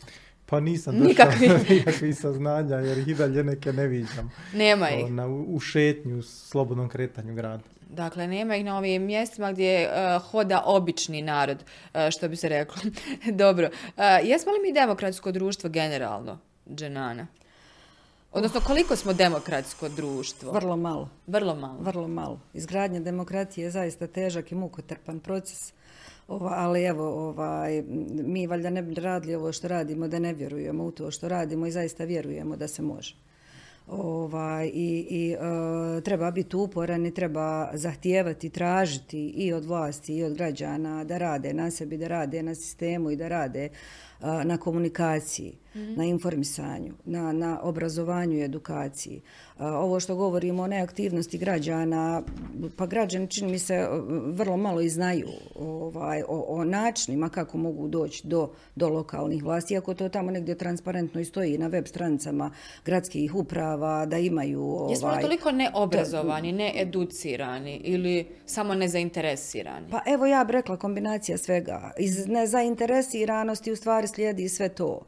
Pa 0.49 0.59
nisam 0.59 0.93
došao 0.93 1.07
nikakvih. 1.07 1.51
nikakvih 1.69 2.17
saznanja 2.17 2.75
jer 2.75 2.97
ih 2.97 3.07
i 3.07 3.13
dalje 3.13 3.43
neke 3.43 3.73
ne 3.73 3.88
viđam. 3.88 4.31
Nema 4.53 4.89
ih. 4.89 5.12
Na, 5.12 5.27
u 5.27 5.59
šetnju, 5.59 6.17
u 6.17 6.21
slobodnom 6.21 6.89
kretanju 6.89 7.35
grada. 7.35 7.63
Dakle, 7.89 8.27
nema 8.27 8.55
ih 8.55 8.65
na 8.65 8.77
ovim 8.77 9.03
mjestima 9.03 9.51
gdje 9.51 9.88
uh, 9.88 10.23
hoda 10.23 10.62
obični 10.65 11.21
narod, 11.21 11.57
uh, 11.93 12.01
što 12.12 12.29
bi 12.29 12.35
se 12.35 12.49
reklo. 12.49 12.81
Dobro. 13.43 13.69
Uh, 13.88 14.03
jesmo 14.23 14.51
li 14.51 14.59
mi 14.59 14.73
demokratsko 14.73 15.31
društvo 15.31 15.69
generalno, 15.69 16.39
Dženana? 16.75 17.27
Odnosno, 18.32 18.62
koliko 18.62 18.96
smo 18.96 19.13
demokratsko 19.13 19.89
društvo? 19.89 20.52
Vrlo 20.52 20.78
malo. 20.78 21.10
Vrlo 21.28 21.56
malo. 21.56 21.78
Vrlo 21.80 22.08
malo. 22.08 22.39
Izgradnja 22.54 23.00
demokratije 23.00 23.65
je 23.65 23.72
zaista 23.72 24.08
težak 24.08 24.52
i 24.52 24.56
mukotrpan 24.56 25.20
proces. 25.20 25.74
Ova, 26.28 26.54
ali 26.56 26.84
evo, 26.84 27.30
ovaj, 27.30 27.84
mi 28.12 28.48
valjda 28.48 28.70
ne 28.70 28.82
bi 28.82 28.96
radili 28.96 29.36
ovo 29.36 29.52
što 29.52 29.68
radimo 29.68 30.08
da 30.08 30.20
ne 30.20 30.34
vjerujemo 30.34 30.84
u 30.84 30.92
to 30.92 31.12
što 31.12 31.28
radimo 31.28 31.68
i 31.68 31.72
zaista 31.72 32.04
vjerujemo 32.04 32.56
da 32.56 32.68
se 32.68 32.82
može. 32.82 33.15
Ovaj, 33.88 34.68
I 34.68 35.08
i 35.10 35.32
e, 35.32 36.02
treba 36.02 36.32
biti 36.32 36.56
uporan 36.56 37.06
i 37.06 37.13
treba 37.13 37.70
zahtijevati, 37.74 38.50
tražiti 38.50 39.28
i 39.28 39.54
od 39.54 39.65
vlasti 39.65 40.15
i 40.15 40.24
od 40.24 40.34
građana 40.34 41.04
da 41.04 41.18
rade 41.18 41.54
na 41.54 41.72
sebi, 41.72 41.98
da 41.98 42.08
rade 42.08 42.44
na 42.44 42.56
sistemu 42.56 43.12
i 43.12 43.15
da 43.15 43.28
rade 43.28 43.70
na 44.21 44.58
komunikaciji. 44.58 45.58
Mhm. 45.75 45.93
na 45.95 46.05
informisanju, 46.05 46.93
na, 47.05 47.32
na 47.32 47.60
obrazovanju 47.62 48.38
i 48.38 48.43
edukaciji. 48.43 49.21
Ovo 49.60 49.99
što 49.99 50.15
govorimo 50.15 50.63
o 50.63 50.67
neaktivnosti 50.67 51.38
građana, 51.38 52.23
pa 52.75 52.86
građani 52.86 53.27
čini 53.27 53.51
mi 53.51 53.60
se 53.60 53.88
vrlo 54.25 54.58
malo 54.58 54.82
i 54.82 54.89
znaju 54.89 55.27
ovaj, 55.55 56.21
o, 56.27 56.45
o 56.47 56.63
načinima 56.63 57.29
kako 57.29 57.58
mogu 57.58 57.88
doći 57.88 58.27
do, 58.27 58.51
do 58.75 58.89
lokalnih 58.89 59.43
vlasti, 59.43 59.73
iako 59.73 59.93
to 59.93 60.10
tamo 60.10 60.32
negdje 60.32 60.58
transparentno 60.58 61.21
i 61.21 61.25
stoji 61.25 61.58
na 61.58 61.67
web 61.67 61.88
stranicama 61.88 62.51
gradskih 62.86 63.36
uprava, 63.36 64.05
da 64.05 64.17
imaju... 64.17 64.62
Ovaj, 64.62 64.91
Jesmo 64.91 65.12
li 65.12 65.21
toliko 65.21 65.51
neobrazovani, 65.51 66.51
needucirani 66.51 67.82
ili 67.84 68.27
samo 68.45 68.75
nezainteresirani? 68.75 69.88
Pa 69.91 70.01
evo 70.05 70.25
ja 70.25 70.43
bih 70.43 70.53
rekla 70.53 70.77
kombinacija 70.77 71.38
svega. 71.38 71.91
Iz 71.97 72.27
nezainteresiranosti 72.27 73.71
u 73.71 73.75
stvari 73.75 74.08
slijedi 74.10 74.50
sve 74.50 74.69
to 74.69 75.02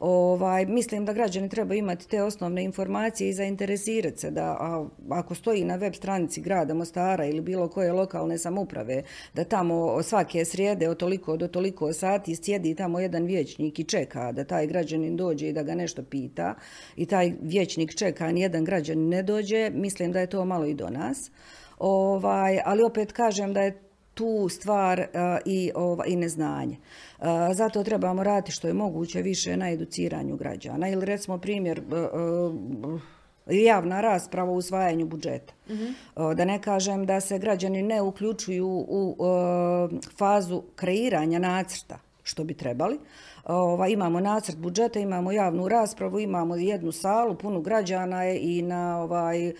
Ovaj, 0.00 0.66
mislim 0.66 1.04
da 1.04 1.12
građani 1.12 1.48
treba 1.48 1.74
imati 1.74 2.08
te 2.08 2.22
osnovne 2.22 2.64
informacije 2.64 3.28
i 3.28 3.32
zainteresirati 3.32 4.18
se 4.18 4.30
da 4.30 4.56
a, 4.60 4.86
ako 5.10 5.34
stoji 5.34 5.64
na 5.64 5.76
web 5.76 5.94
stranici 5.94 6.40
grada 6.40 6.74
Mostara 6.74 7.26
ili 7.26 7.40
bilo 7.40 7.68
koje 7.68 7.92
lokalne 7.92 8.38
samouprave, 8.38 9.02
da 9.34 9.44
tamo 9.44 10.02
svake 10.02 10.44
srijede 10.44 10.88
od 10.88 10.96
toliko 10.96 11.36
do 11.36 11.48
toliko 11.48 11.92
sati 11.92 12.36
sjedi 12.36 12.74
tamo 12.74 13.00
jedan 13.00 13.24
vijećnik 13.24 13.78
i 13.78 13.84
čeka 13.84 14.32
da 14.32 14.44
taj 14.44 14.66
građanin 14.66 15.16
dođe 15.16 15.48
i 15.48 15.52
da 15.52 15.62
ga 15.62 15.74
nešto 15.74 16.02
pita 16.02 16.54
i 16.96 17.06
taj 17.06 17.32
vijećnik 17.42 17.94
čeka, 17.94 18.24
a 18.24 18.32
nijedan 18.32 18.64
građanin 18.64 19.08
ne 19.08 19.22
dođe, 19.22 19.70
mislim 19.70 20.12
da 20.12 20.20
je 20.20 20.26
to 20.26 20.44
malo 20.44 20.66
i 20.66 20.74
do 20.74 20.90
nas. 20.90 21.30
Ovaj, 21.78 22.60
ali 22.64 22.82
opet 22.82 23.12
kažem 23.12 23.52
da 23.52 23.60
je 23.60 23.83
tu 24.14 24.48
stvar 24.48 25.00
uh, 25.00 25.06
i, 25.44 25.70
ova, 25.74 26.06
i 26.06 26.16
neznanje. 26.16 26.76
Uh, 27.18 27.26
zato 27.52 27.84
trebamo 27.84 28.22
raditi 28.22 28.52
što 28.52 28.68
je 28.68 28.74
moguće 28.74 29.22
više 29.22 29.56
na 29.56 29.70
educiranju 29.70 30.36
građana. 30.36 30.88
Ili 30.88 31.04
recimo 31.04 31.38
primjer 31.38 31.80
uh, 31.80 33.00
javna 33.46 34.00
rasprava 34.00 34.50
u 34.50 34.56
usvajanju 34.56 35.06
budžeta. 35.06 35.52
-hmm. 35.68 36.34
Da 36.34 36.44
ne 36.44 36.62
kažem 36.62 37.06
da 37.06 37.20
se 37.20 37.38
građani 37.38 37.82
ne 37.82 38.02
uključuju 38.02 38.68
u 38.88 39.16
fazu 40.18 40.62
kreiranja 40.76 41.38
nacrta 41.38 41.98
što 42.22 42.44
bi 42.44 42.54
trebali. 42.54 42.98
Ova, 43.46 43.88
imamo 43.88 44.20
nacrt 44.20 44.56
budžeta, 44.56 45.00
imamo 45.00 45.32
javnu 45.32 45.68
raspravu, 45.68 46.20
imamo 46.20 46.56
jednu 46.56 46.92
salu 46.92 47.34
punu 47.34 47.60
građana 47.60 48.30
i 48.30 48.62
na 48.62 49.02
ovaj 49.02 49.52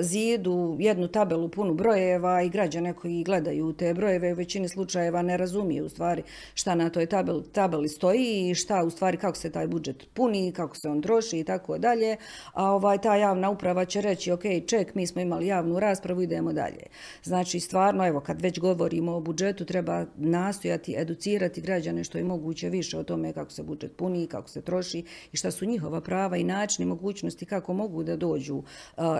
zidu 0.00 0.76
jednu 0.80 1.08
tabelu 1.08 1.48
punu 1.48 1.74
brojeva 1.74 2.42
i 2.42 2.48
građane 2.48 2.94
koji 2.94 3.24
gledaju 3.24 3.72
te 3.72 3.94
brojeve 3.94 4.32
u 4.32 4.36
većini 4.36 4.68
slučajeva 4.68 5.22
ne 5.22 5.36
razumiju 5.36 5.84
u 5.84 5.88
stvari 5.88 6.22
šta 6.54 6.74
na 6.74 6.90
toj 6.90 7.06
tabeli, 7.06 7.44
tabeli 7.52 7.88
stoji 7.88 8.50
i 8.50 8.54
šta 8.54 8.84
u 8.84 8.90
stvari 8.90 9.16
kako 9.16 9.36
se 9.36 9.52
taj 9.52 9.66
budžet 9.66 10.08
puni, 10.14 10.52
kako 10.52 10.76
se 10.76 10.88
on 10.88 11.02
troši 11.02 11.38
i 11.38 11.44
tako 11.44 11.78
dalje. 11.78 12.16
A 12.52 12.70
ovaj, 12.72 12.98
ta 12.98 13.16
javna 13.16 13.50
uprava 13.50 13.84
će 13.84 14.00
reći 14.00 14.32
ok, 14.32 14.42
ček, 14.66 14.94
mi 14.94 15.06
smo 15.06 15.20
imali 15.20 15.46
javnu 15.46 15.80
raspravu, 15.80 16.22
idemo 16.22 16.52
dalje. 16.52 16.82
Znači 17.22 17.60
stvarno, 17.60 18.06
evo, 18.06 18.20
kad 18.20 18.42
već 18.42 18.60
govorimo 18.60 19.16
o 19.16 19.20
budžetu, 19.20 19.64
treba 19.64 20.04
nastojati 20.16 20.94
educirati 20.98 21.60
građane 21.60 22.04
što 22.04 22.18
je 22.18 22.24
moguće 22.24 22.68
više 22.68 22.98
o 22.98 23.04
tom 23.04 23.15
tome 23.16 23.32
kako 23.32 23.50
se 23.50 23.62
budžet 23.62 23.96
puni, 23.96 24.26
kako 24.26 24.48
se 24.48 24.60
troši 24.60 25.04
i 25.32 25.36
šta 25.36 25.50
su 25.50 25.64
njihova 25.64 26.00
prava 26.00 26.36
i 26.36 26.44
načini 26.44 26.86
mogućnosti 26.86 27.46
kako 27.46 27.72
mogu 27.72 28.02
da 28.04 28.16
dođu 28.16 28.62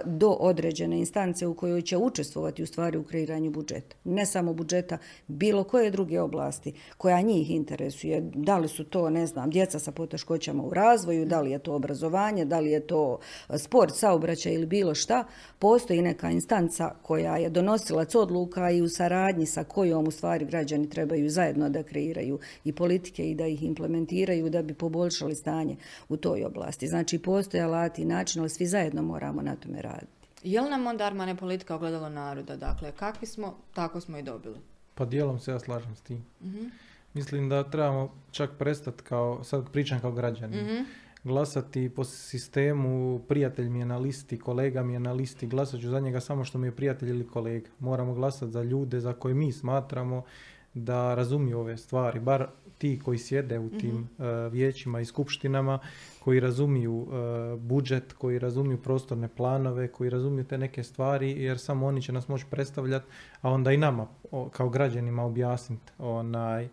do 0.04 0.30
određene 0.30 0.98
instance 0.98 1.46
u 1.46 1.54
kojoj 1.54 1.82
će 1.82 1.96
učestvovati 1.96 2.62
u 2.62 2.66
stvari 2.66 2.98
u 2.98 3.04
kreiranju 3.04 3.50
budžeta. 3.50 3.96
Ne 4.04 4.26
samo 4.26 4.54
budžeta, 4.54 4.98
bilo 5.26 5.64
koje 5.64 5.90
druge 5.90 6.20
oblasti 6.20 6.72
koja 6.98 7.20
njih 7.20 7.50
interesuje. 7.50 8.20
Da 8.35 8.59
li 8.59 8.68
su 8.68 8.85
to, 8.85 9.11
ne 9.11 9.26
znam, 9.26 9.50
djeca 9.50 9.78
sa 9.78 9.92
poteškoćama 9.92 10.62
u 10.62 10.70
razvoju, 10.70 11.26
da 11.26 11.40
li 11.40 11.50
je 11.50 11.59
to 11.59 11.74
obrazovanje, 11.74 12.44
da 12.44 12.61
li 12.61 12.70
je 12.70 12.80
to 12.87 13.18
sport, 13.59 13.94
saobraćaj 13.94 14.54
ili 14.54 14.66
bilo 14.66 14.94
šta, 14.94 15.24
postoji 15.59 16.02
neka 16.02 16.30
instanca 16.30 16.90
koja 17.02 17.37
je 17.37 17.50
donosilac 17.50 18.14
odluka 18.14 18.70
i 18.70 18.82
u 18.82 18.88
saradnji 18.88 19.46
sa 19.46 19.64
kojom 19.64 20.09
u 20.09 20.11
stvari 20.11 20.44
građani 20.44 20.90
trebaju 20.90 21.30
zajedno 21.30 21.68
da 21.68 21.82
kreiraju 21.82 22.38
i 22.64 22.72
politike 22.72 23.30
i 23.30 23.35
da 23.35 23.46
ih 23.46 23.62
implementiraju 23.62 23.86
implementiraju 23.87 24.51
da 24.51 24.62
bi 24.62 24.75
poboljšali 24.75 25.35
stanje 25.35 25.77
u 26.09 26.16
toj 26.16 26.44
oblasti. 26.44 26.88
Znači, 26.88 27.18
postoje 27.18 27.62
alati 27.62 28.03
i 28.03 28.05
način, 28.05 28.40
ali 28.40 28.51
svi 28.51 28.66
zajedno 28.66 29.03
moramo 29.03 29.42
na 29.42 29.57
tome 29.57 29.83
raditi. 29.83 30.12
Je 30.42 30.61
li 30.61 30.70
nam 30.70 30.87
onda 30.87 31.05
Armane 31.05 31.37
politika 31.37 31.75
ogledalo 31.75 32.09
naroda? 32.09 32.57
Dakle, 32.57 32.92
kakvi 32.92 33.27
smo, 33.27 33.55
tako 33.75 34.01
smo 34.01 34.18
i 34.18 34.22
dobili. 34.22 34.57
Pa 34.94 35.05
dijelom 35.05 35.38
se 35.38 35.51
ja 35.51 35.59
slažem 35.59 35.96
s 35.96 36.01
tim. 36.01 36.25
Mm 36.40 36.49
-hmm. 36.49 36.70
Mislim 37.14 37.49
da 37.49 37.70
trebamo 37.70 38.12
čak 38.31 38.51
prestati 38.59 39.03
kao, 39.03 39.44
sad 39.44 39.70
pričam 39.72 40.01
kao 40.01 40.12
građani, 40.12 40.57
mm 40.57 40.66
-hmm. 40.66 40.85
glasati 41.25 41.88
po 41.88 42.05
sistemu 42.05 43.20
prijatelj 43.29 43.68
mi 43.68 43.79
je 43.79 43.87
na 43.87 43.99
listi, 43.99 44.38
kolega 44.38 44.83
mi 44.83 44.92
je 44.92 45.01
na 45.01 45.12
listi, 45.12 45.46
glasat 45.46 45.81
ću 45.81 45.88
za 45.88 46.01
njega 46.01 46.20
samo 46.20 46.44
što 46.44 46.59
mi 46.59 46.66
je 46.66 46.77
prijatelj 46.77 47.09
ili 47.09 47.27
kolega. 47.27 47.68
Moramo 47.79 48.14
glasati 48.14 48.53
za 48.53 48.62
ljude 48.62 49.01
za 49.01 49.12
koje 49.12 49.35
mi 49.35 49.53
smatramo 49.53 50.22
da 50.76 51.14
razumiju 51.14 51.58
ove 51.58 51.76
stvari, 51.76 52.20
bar 52.20 52.46
ti 52.78 53.00
koji 53.04 53.18
sjede 53.18 53.58
u 53.58 53.70
tim 53.70 53.94
mm 53.94 54.08
-hmm. 54.18 54.46
uh, 54.46 54.52
vijećima 54.52 55.00
i 55.00 55.04
skupštinama, 55.04 55.78
koji 56.24 56.40
razumiju 56.40 56.94
uh, 56.96 57.08
budžet, 57.60 58.12
koji 58.12 58.38
razumiju 58.38 58.78
prostorne 58.82 59.28
planove, 59.28 59.88
koji 59.88 60.10
razumiju 60.10 60.44
te 60.44 60.58
neke 60.58 60.82
stvari, 60.82 61.30
jer 61.30 61.58
samo 61.58 61.86
oni 61.86 62.02
će 62.02 62.12
nas 62.12 62.28
moći 62.28 62.44
predstavljati, 62.50 63.06
a 63.40 63.50
onda 63.50 63.72
i 63.72 63.76
nama 63.76 64.06
o, 64.30 64.48
kao 64.48 64.68
građanima 64.68 65.24
objasniti 65.24 65.92
onaj, 65.98 66.64
uh, 66.64 66.70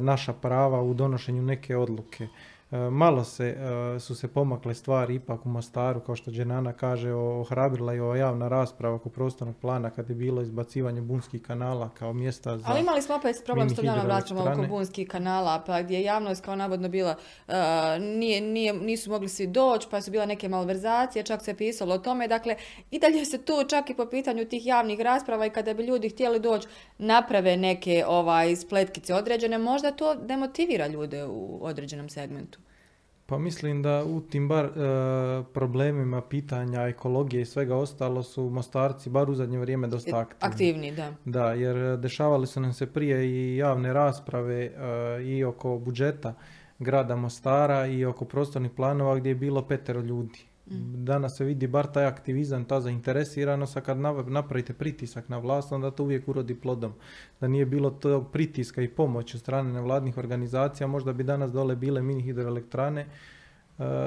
naša 0.00 0.32
prava 0.32 0.82
u 0.82 0.94
donošenju 0.94 1.42
neke 1.42 1.76
odluke. 1.76 2.28
E, 2.70 2.76
malo 2.90 3.24
se, 3.24 3.56
e, 3.96 4.00
su 4.00 4.14
se 4.14 4.28
pomakle 4.28 4.74
stvari 4.74 5.14
ipak 5.14 5.46
u 5.46 5.48
Mostaru, 5.48 6.00
kao 6.00 6.16
što 6.16 6.30
Dženana 6.30 6.72
kaže, 6.72 7.12
ohrabrila 7.12 7.94
i 7.94 8.00
ova 8.00 8.16
javna 8.16 8.48
rasprava 8.48 8.94
oko 8.94 9.08
prostornog 9.08 9.56
plana 9.56 9.90
kad 9.90 10.08
je 10.08 10.14
bilo 10.14 10.42
izbacivanje 10.42 11.00
bunskih 11.00 11.42
kanala 11.42 11.88
kao 11.88 12.12
mjesta 12.12 12.58
za 12.58 12.64
Ali 12.68 12.80
imali 12.80 13.02
smo 13.02 13.14
opet 13.14 13.42
problem 13.44 13.70
s 13.70 13.76
tom 13.76 13.84
javnom 13.84 14.06
raspravom 14.06 14.52
oko 14.52 14.68
bunskih 14.68 15.08
kanala, 15.08 15.62
pa 15.66 15.82
gdje 15.82 15.94
je 15.94 16.02
javnost 16.02 16.44
kao 16.44 16.56
navodno 16.56 16.88
bila, 16.88 17.14
uh, 17.48 17.54
nije, 18.00 18.40
nije, 18.40 18.72
nisu 18.72 19.10
mogli 19.10 19.28
svi 19.28 19.46
doći, 19.46 19.88
pa 19.90 20.00
su 20.00 20.10
bila 20.10 20.26
neke 20.26 20.48
malverzacije, 20.48 21.22
čak 21.22 21.42
se 21.42 21.54
pisalo 21.54 21.94
o 21.94 21.98
tome. 21.98 22.28
Dakle, 22.28 22.56
i 22.90 22.98
dalje 22.98 23.24
se 23.24 23.38
tu 23.38 23.52
čak 23.68 23.90
i 23.90 23.94
po 23.94 24.06
pitanju 24.06 24.44
tih 24.44 24.66
javnih 24.66 25.00
rasprava 25.00 25.46
i 25.46 25.50
kada 25.50 25.74
bi 25.74 25.82
ljudi 25.82 26.08
htjeli 26.08 26.40
doći, 26.40 26.68
naprave 26.98 27.56
neke 27.56 28.04
ovaj, 28.08 28.56
spletkice 28.56 29.14
određene, 29.14 29.58
možda 29.58 29.90
to 29.90 30.14
demotivira 30.14 30.86
ljude 30.86 31.24
u 31.24 31.58
određenom 31.62 32.08
segmentu. 32.08 32.55
Pa 33.28 33.38
mislim 33.38 33.82
da 33.82 34.04
u 34.04 34.20
tim 34.20 34.48
bar 34.48 34.64
e, 34.64 34.70
problemima 35.54 36.20
pitanja 36.20 36.88
ekologije 36.88 37.42
i 37.42 37.44
svega 37.44 37.76
ostalo 37.76 38.22
su 38.22 38.50
mostarci 38.50 39.10
bar 39.10 39.30
u 39.30 39.34
zadnje 39.34 39.58
vrijeme 39.58 39.88
dosta 39.88 40.18
aktivni. 40.18 40.52
Aktivni, 40.52 40.92
da. 40.92 41.12
Da, 41.24 41.52
jer 41.52 41.96
dešavali 41.96 42.46
su 42.46 42.60
nam 42.60 42.72
se 42.72 42.86
prije 42.86 43.26
i 43.26 43.56
javne 43.56 43.92
rasprave 43.92 44.64
e, 44.64 44.72
i 45.22 45.44
oko 45.44 45.78
budžeta 45.78 46.34
grada 46.78 47.16
Mostara 47.16 47.86
i 47.86 48.04
oko 48.04 48.24
prostornih 48.24 48.70
planova 48.70 49.16
gdje 49.16 49.30
je 49.30 49.34
bilo 49.34 49.62
petero 49.62 50.00
ljudi. 50.00 50.38
Danas 50.68 51.36
se 51.36 51.44
vidi 51.44 51.66
bar 51.66 51.86
taj 51.86 52.06
aktivizam, 52.06 52.64
ta 52.64 52.80
zainteresiranost, 52.80 53.76
a 53.76 53.80
kad 53.80 53.98
napravite 54.26 54.72
pritisak 54.72 55.28
na 55.28 55.38
vlast, 55.38 55.72
onda 55.72 55.90
to 55.90 56.02
uvijek 56.02 56.28
urodi 56.28 56.54
plodom. 56.54 56.92
Da 57.40 57.48
nije 57.48 57.66
bilo 57.66 57.90
tog 57.90 58.32
pritiska 58.32 58.82
i 58.82 58.88
pomoći 58.88 59.36
od 59.36 59.40
strane 59.40 59.72
nevladnih 59.72 60.18
organizacija, 60.18 60.86
možda 60.86 61.12
bi 61.12 61.24
danas 61.24 61.52
dole 61.52 61.76
bile 61.76 62.02
mini 62.02 62.22
hidroelektrane, 62.22 63.06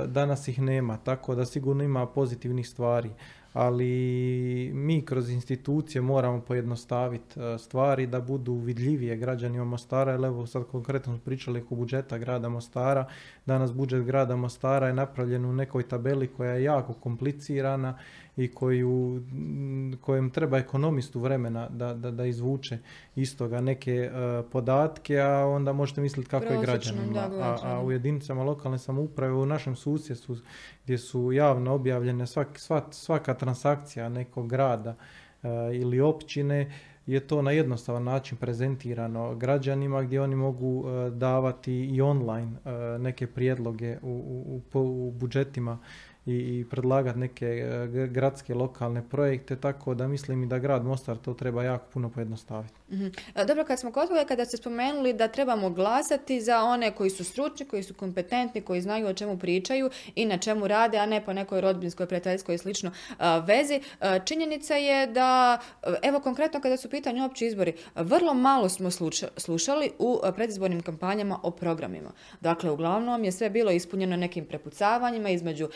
danas 0.08 0.48
ih 0.48 0.62
nema, 0.62 0.98
tako 0.98 1.36
da 1.36 1.46
sigurno 1.46 1.84
ima 1.84 2.08
pozitivnih 2.08 2.70
stvari 2.70 3.10
ali 3.54 4.72
mi 4.74 5.06
kroz 5.06 5.30
institucije 5.30 6.02
moramo 6.02 6.42
pojednostaviti 6.42 7.40
e, 7.40 7.58
stvari 7.58 8.08
da 8.08 8.22
budu 8.22 8.54
vidljivije 8.54 9.18
građanima 9.18 9.64
Mostara, 9.64 10.14
evo 10.14 10.48
sad 10.48 10.64
konkretno 10.72 11.14
smo 11.14 11.24
pričali 11.26 11.62
oko 11.62 11.76
budžeta 11.76 12.18
grada 12.18 12.50
Mostara, 12.50 13.06
danas 13.46 13.74
budžet 13.74 14.06
grada 14.06 14.36
Mostara 14.36 14.88
je 14.88 14.94
napravljen 14.94 15.46
u 15.46 15.54
nekoj 15.54 15.84
tabeli 15.84 16.28
koja 16.28 16.52
je 16.52 16.64
jako 16.64 16.94
komplicirana 16.94 17.98
i 18.40 18.48
koju, 18.48 19.24
kojem 20.02 20.30
treba 20.30 20.58
ekonomistu 20.58 21.20
vremena 21.20 21.70
da, 21.70 21.94
da, 21.94 22.12
da 22.12 22.26
izvuče 22.26 22.78
iz 23.16 23.38
toga 23.38 23.62
neke 23.62 24.12
uh, 24.12 24.46
podatke, 24.52 25.20
a 25.20 25.46
onda 25.46 25.74
možete 25.74 26.02
misliti 26.02 26.30
kako 26.30 26.46
Prosječnom, 26.46 26.64
je 26.64 26.66
građanima. 26.66 27.14
Da, 27.14 27.44
a, 27.44 27.58
a 27.64 27.84
u 27.84 27.92
jedinicama 27.92 28.44
lokalne 28.44 28.80
samouprave, 28.80 29.34
u 29.34 29.46
našem 29.46 29.76
susjedstvu 29.76 30.38
gdje 30.84 30.98
su 30.98 31.32
javno 31.32 31.74
objavljene 31.74 32.28
svak, 32.28 32.60
sva, 32.60 32.88
svaka 32.92 33.34
transakcija 33.34 34.10
nekog 34.10 34.48
grada 34.48 34.96
uh, 35.44 35.50
ili 35.74 36.02
općine, 36.02 36.72
je 37.06 37.20
to 37.20 37.42
na 37.42 37.52
jednostavan 37.52 38.04
način 38.04 38.38
prezentirano 38.38 39.36
građanima 39.36 40.02
gdje 40.02 40.22
oni 40.22 40.36
mogu 40.36 40.80
uh, 40.80 41.14
davati 41.14 41.74
i 41.74 42.02
online 42.02 42.52
neke 43.00 43.28
prijedloge 43.28 43.98
u, 44.02 44.62
u, 44.74 44.80
u, 44.80 45.08
u 45.08 45.12
budžetima 45.12 45.80
i, 46.26 46.66
predlagati 46.70 47.20
neke 47.20 47.46
e, 47.46 48.08
gradske 48.08 48.54
lokalne 48.54 49.10
projekte, 49.10 49.56
tako 49.56 49.94
da 49.94 50.08
mislim 50.08 50.44
i 50.44 50.48
da 50.48 50.60
grad 50.60 50.86
Mostar 50.86 51.18
to 51.18 51.34
treba 51.34 51.64
jako 51.64 51.86
puno 51.94 52.10
pojednostaviti. 52.10 52.74
Mm 52.90 52.96
-hmm. 52.96 53.46
Dobro, 53.46 53.66
kad 53.66 53.80
smo 53.80 53.92
kod 53.92 54.10
kada 54.28 54.46
ste 54.46 54.58
spomenuli 54.58 55.14
da 55.14 55.28
trebamo 55.28 55.70
glasati 55.70 56.42
za 56.42 56.64
one 56.64 56.92
koji 56.92 57.10
su 57.10 57.24
stručni, 57.24 57.66
koji 57.66 57.84
su 57.84 57.94
kompetentni, 57.94 58.62
koji 58.62 58.82
znaju 58.82 59.08
o 59.08 59.14
čemu 59.14 59.38
pričaju 59.38 59.90
i 60.16 60.26
na 60.26 60.38
čemu 60.38 60.68
rade, 60.68 60.98
a 60.98 61.06
ne 61.06 61.26
po 61.26 61.34
nekoj 61.34 61.62
rodbinskoj, 61.62 62.06
prijateljskoj 62.06 62.56
i 62.56 62.58
slično 62.58 62.92
vezi. 63.46 63.82
Činjenica 64.26 64.76
je 64.76 65.08
da, 65.08 65.60
evo 66.04 66.20
konkretno 66.20 66.62
kada 66.62 66.78
su 66.78 66.90
pitanje 66.90 67.24
opći 67.24 67.46
izbori, 67.46 67.74
vrlo 67.96 68.34
malo 68.34 68.70
smo 68.70 68.90
slušali 69.38 69.92
u 70.00 70.20
predizbornim 70.36 70.82
kampanjama 70.82 71.40
o 71.44 71.52
programima. 71.52 72.12
Dakle, 72.42 72.72
uglavnom 72.72 73.24
je 73.24 73.32
sve 73.32 73.50
bilo 73.50 73.72
ispunjeno 73.72 74.18
nekim 74.18 74.46
prepucavanjima 74.46 75.30
između 75.30 75.70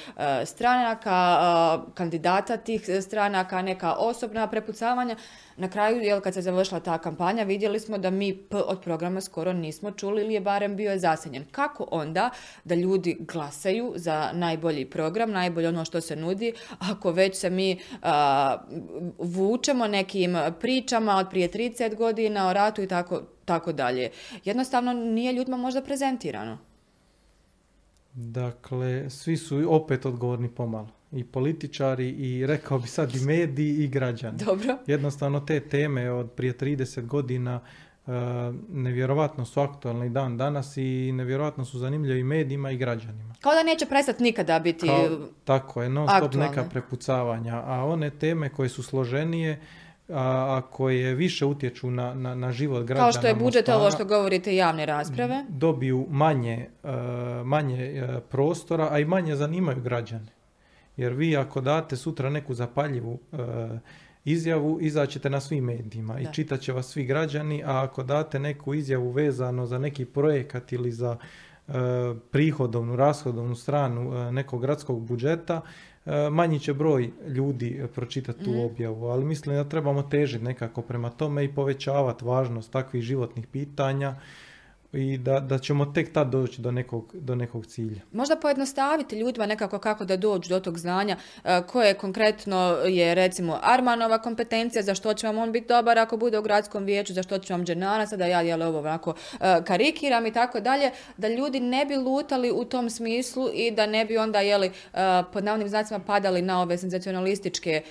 stranaka, 0.45 1.83
kandidata 1.93 2.57
tih 2.57 2.89
stranaka, 3.01 3.61
neka 3.61 3.93
osobna 3.93 4.47
prepucavanja. 4.47 5.15
Na 5.57 5.69
kraju, 5.69 6.01
jel, 6.01 6.21
kad 6.21 6.33
se 6.33 6.41
završila 6.41 6.79
ta 6.79 6.97
kampanja, 6.97 7.43
vidjeli 7.43 7.79
smo 7.79 7.97
da 7.97 8.09
mi 8.09 8.37
P 8.37 8.57
od 8.57 8.81
programa 8.81 9.21
skoro 9.21 9.53
nismo 9.53 9.91
čuli 9.91 10.21
ili 10.21 10.33
je 10.33 10.41
barem 10.41 10.75
bio 10.75 10.99
zasenjen. 10.99 11.45
Kako 11.51 11.87
onda 11.91 12.29
da 12.63 12.75
ljudi 12.75 13.17
glasaju 13.19 13.93
za 13.95 14.29
najbolji 14.33 14.85
program, 14.85 15.31
najbolje 15.31 15.67
ono 15.67 15.85
što 15.85 16.01
se 16.01 16.15
nudi, 16.15 16.53
ako 16.79 17.11
već 17.11 17.35
se 17.35 17.49
mi 17.49 17.79
vučemo 19.17 19.87
nekim 19.87 20.37
pričama 20.59 21.15
od 21.15 21.29
prije 21.29 21.51
30 21.51 21.95
godina 21.95 22.47
o 22.47 22.53
ratu 22.53 22.81
i 22.81 22.87
tako, 22.87 23.21
tako 23.45 23.71
dalje. 23.71 24.11
Jednostavno 24.43 24.93
nije 24.93 25.33
ljudima 25.33 25.57
možda 25.57 25.81
prezentirano. 25.81 26.72
Dakle, 28.13 29.09
svi 29.09 29.37
su 29.37 29.75
opet 29.75 30.05
odgovorni 30.05 30.49
pomalo. 30.49 30.89
I 31.11 31.23
političari, 31.23 32.09
i 32.09 32.45
rekao 32.45 32.79
bi 32.79 32.87
sad 32.87 33.15
i 33.15 33.25
mediji, 33.25 33.83
i 33.83 33.87
građani. 33.87 34.37
Dobro. 34.45 34.77
Jednostavno 34.87 35.39
te 35.39 35.59
teme 35.59 36.11
od 36.11 36.31
prije 36.31 36.57
30 36.57 37.05
godina 37.05 37.59
uh, 38.05 38.13
nevjerovatno 38.69 39.45
su 39.45 39.59
aktualne 39.59 40.05
i 40.05 40.09
dan 40.09 40.37
danas 40.37 40.77
i 40.77 41.11
nevjerovatno 41.11 41.65
su 41.65 41.79
zanimljivi 41.79 42.19
i 42.19 42.23
medijima 42.23 42.71
i 42.71 42.77
građanima. 42.77 43.35
Kao 43.41 43.53
da 43.53 43.63
neće 43.63 43.85
prestati 43.85 44.23
nikada 44.23 44.59
biti 44.59 44.87
Tako 45.43 45.83
je, 45.83 45.89
non 45.89 46.07
stop 46.17 46.33
neka 46.33 46.63
prepucavanja. 46.63 47.63
A 47.65 47.85
one 47.85 48.09
teme 48.09 48.49
koje 48.49 48.69
su 48.69 48.83
složenije, 48.83 49.61
a, 50.13 50.61
koje 50.71 51.15
više 51.15 51.45
utječu 51.45 51.91
na, 51.91 52.13
na, 52.13 52.35
na 52.35 52.51
život 52.51 52.85
građana. 52.85 53.05
Kao 53.05 53.11
što 53.11 53.27
je 53.27 53.35
budžet, 53.35 53.69
ovo 53.69 53.91
što 53.91 54.05
govorite, 54.05 54.55
javne 54.55 54.85
rasprave. 54.85 55.45
Dobiju 55.49 56.07
manje, 56.09 56.69
e, 56.83 56.89
manje 57.43 57.83
e, 57.83 58.19
prostora, 58.29 58.87
a 58.91 58.99
i 58.99 59.05
manje 59.05 59.35
zanimaju 59.35 59.81
građane. 59.81 60.27
Jer 60.97 61.13
vi 61.13 61.37
ako 61.37 61.61
date 61.61 61.95
sutra 61.95 62.29
neku 62.29 62.53
zapaljivu 62.53 63.19
e, 63.31 63.37
izjavu, 64.25 64.77
izaćete 64.81 65.29
na 65.29 65.39
svim 65.39 65.63
medijima 65.63 66.19
i 66.19 66.25
čitat 66.33 66.59
će 66.59 66.73
vas 66.73 66.87
svi 66.87 67.05
građani, 67.05 67.63
a 67.65 67.83
ako 67.83 68.03
date 68.03 68.39
neku 68.39 68.73
izjavu 68.73 69.11
vezano 69.11 69.65
za 69.65 69.79
neki 69.79 70.05
projekat 70.05 70.71
ili 70.71 70.91
za 70.91 71.17
prihodovnu, 72.31 72.95
rashodovnu 72.95 73.55
stranu 73.55 74.31
nekog 74.31 74.61
gradskog 74.61 75.05
budžeta, 75.05 75.61
manji 76.31 76.59
će 76.59 76.73
broj 76.73 77.11
ljudi 77.27 77.83
pročitati 77.95 78.43
tu 78.43 78.49
mhm. 78.49 78.59
objavu, 78.59 79.05
ali 79.05 79.25
mislim 79.25 79.55
da 79.55 79.69
trebamo 79.69 80.03
težiti 80.03 80.43
nekako 80.43 80.81
prema 80.81 81.09
tome 81.09 81.43
i 81.43 81.53
povećavati 81.53 82.25
važnost 82.25 82.71
takvih 82.71 83.03
životnih 83.03 83.47
pitanja 83.47 84.15
i 84.93 85.17
da, 85.17 85.39
da 85.39 85.59
ćemo 85.59 85.85
tek 85.85 86.13
tad 86.13 86.27
doći 86.27 86.61
do 86.61 86.71
nekog, 86.71 87.11
do 87.13 87.35
nekog 87.35 87.65
cilja. 87.65 88.01
Možda 88.11 88.35
pojednostaviti 88.35 89.19
ljudima 89.19 89.45
nekako 89.45 89.79
kako 89.79 90.05
da 90.05 90.17
dođu 90.17 90.49
do 90.49 90.59
tog 90.59 90.77
znanja 90.77 91.17
e, 91.43 91.61
koje 91.67 91.93
konkretno 91.93 92.57
je 92.85 93.15
recimo 93.15 93.59
Armanova 93.61 94.21
kompetencija, 94.21 94.83
za 94.83 94.95
što 94.95 95.13
će 95.13 95.27
vam 95.27 95.37
on 95.37 95.51
biti 95.51 95.67
dobar 95.67 95.99
ako 95.99 96.17
bude 96.17 96.39
u 96.39 96.41
gradskom 96.41 96.83
vijeću, 96.83 97.13
za 97.13 97.23
što 97.23 97.37
će 97.37 97.53
vam 97.53 97.65
Dženana, 97.65 98.07
sada 98.07 98.25
ja 98.25 98.41
jel 98.41 98.61
ovo 98.61 98.77
ovako 98.77 99.13
e, 99.41 99.63
karikiram 99.63 100.25
i 100.25 100.33
tako 100.33 100.59
dalje, 100.59 100.91
da 101.17 101.27
ljudi 101.27 101.59
ne 101.59 101.85
bi 101.85 101.95
lutali 101.95 102.51
u 102.51 102.65
tom 102.65 102.89
smislu 102.89 103.49
i 103.53 103.71
da 103.71 103.85
ne 103.85 104.05
bi 104.05 104.17
onda 104.17 104.39
jeli 104.39 104.67
e, 104.67 104.71
pod 105.33 105.43
navnim 105.43 105.69
znacima 105.69 105.99
padali 105.99 106.41
na 106.41 106.61
ove 106.61 106.77
senzacionalističke 106.77 107.81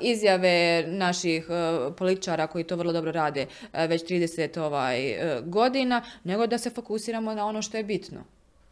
izjave 0.00 0.84
naših 0.86 1.46
političara 1.96 2.46
koji 2.46 2.64
to 2.64 2.76
vrlo 2.76 2.92
dobro 2.92 3.12
rade 3.12 3.46
već 3.72 4.04
30 4.04 4.60
ovaj, 4.60 5.16
godina, 5.44 6.02
nego 6.24 6.43
da 6.46 6.58
se 6.58 6.70
fokusiramo 6.70 7.34
na 7.34 7.46
ono 7.46 7.62
što 7.62 7.76
je 7.76 7.84
bitno. 7.84 8.24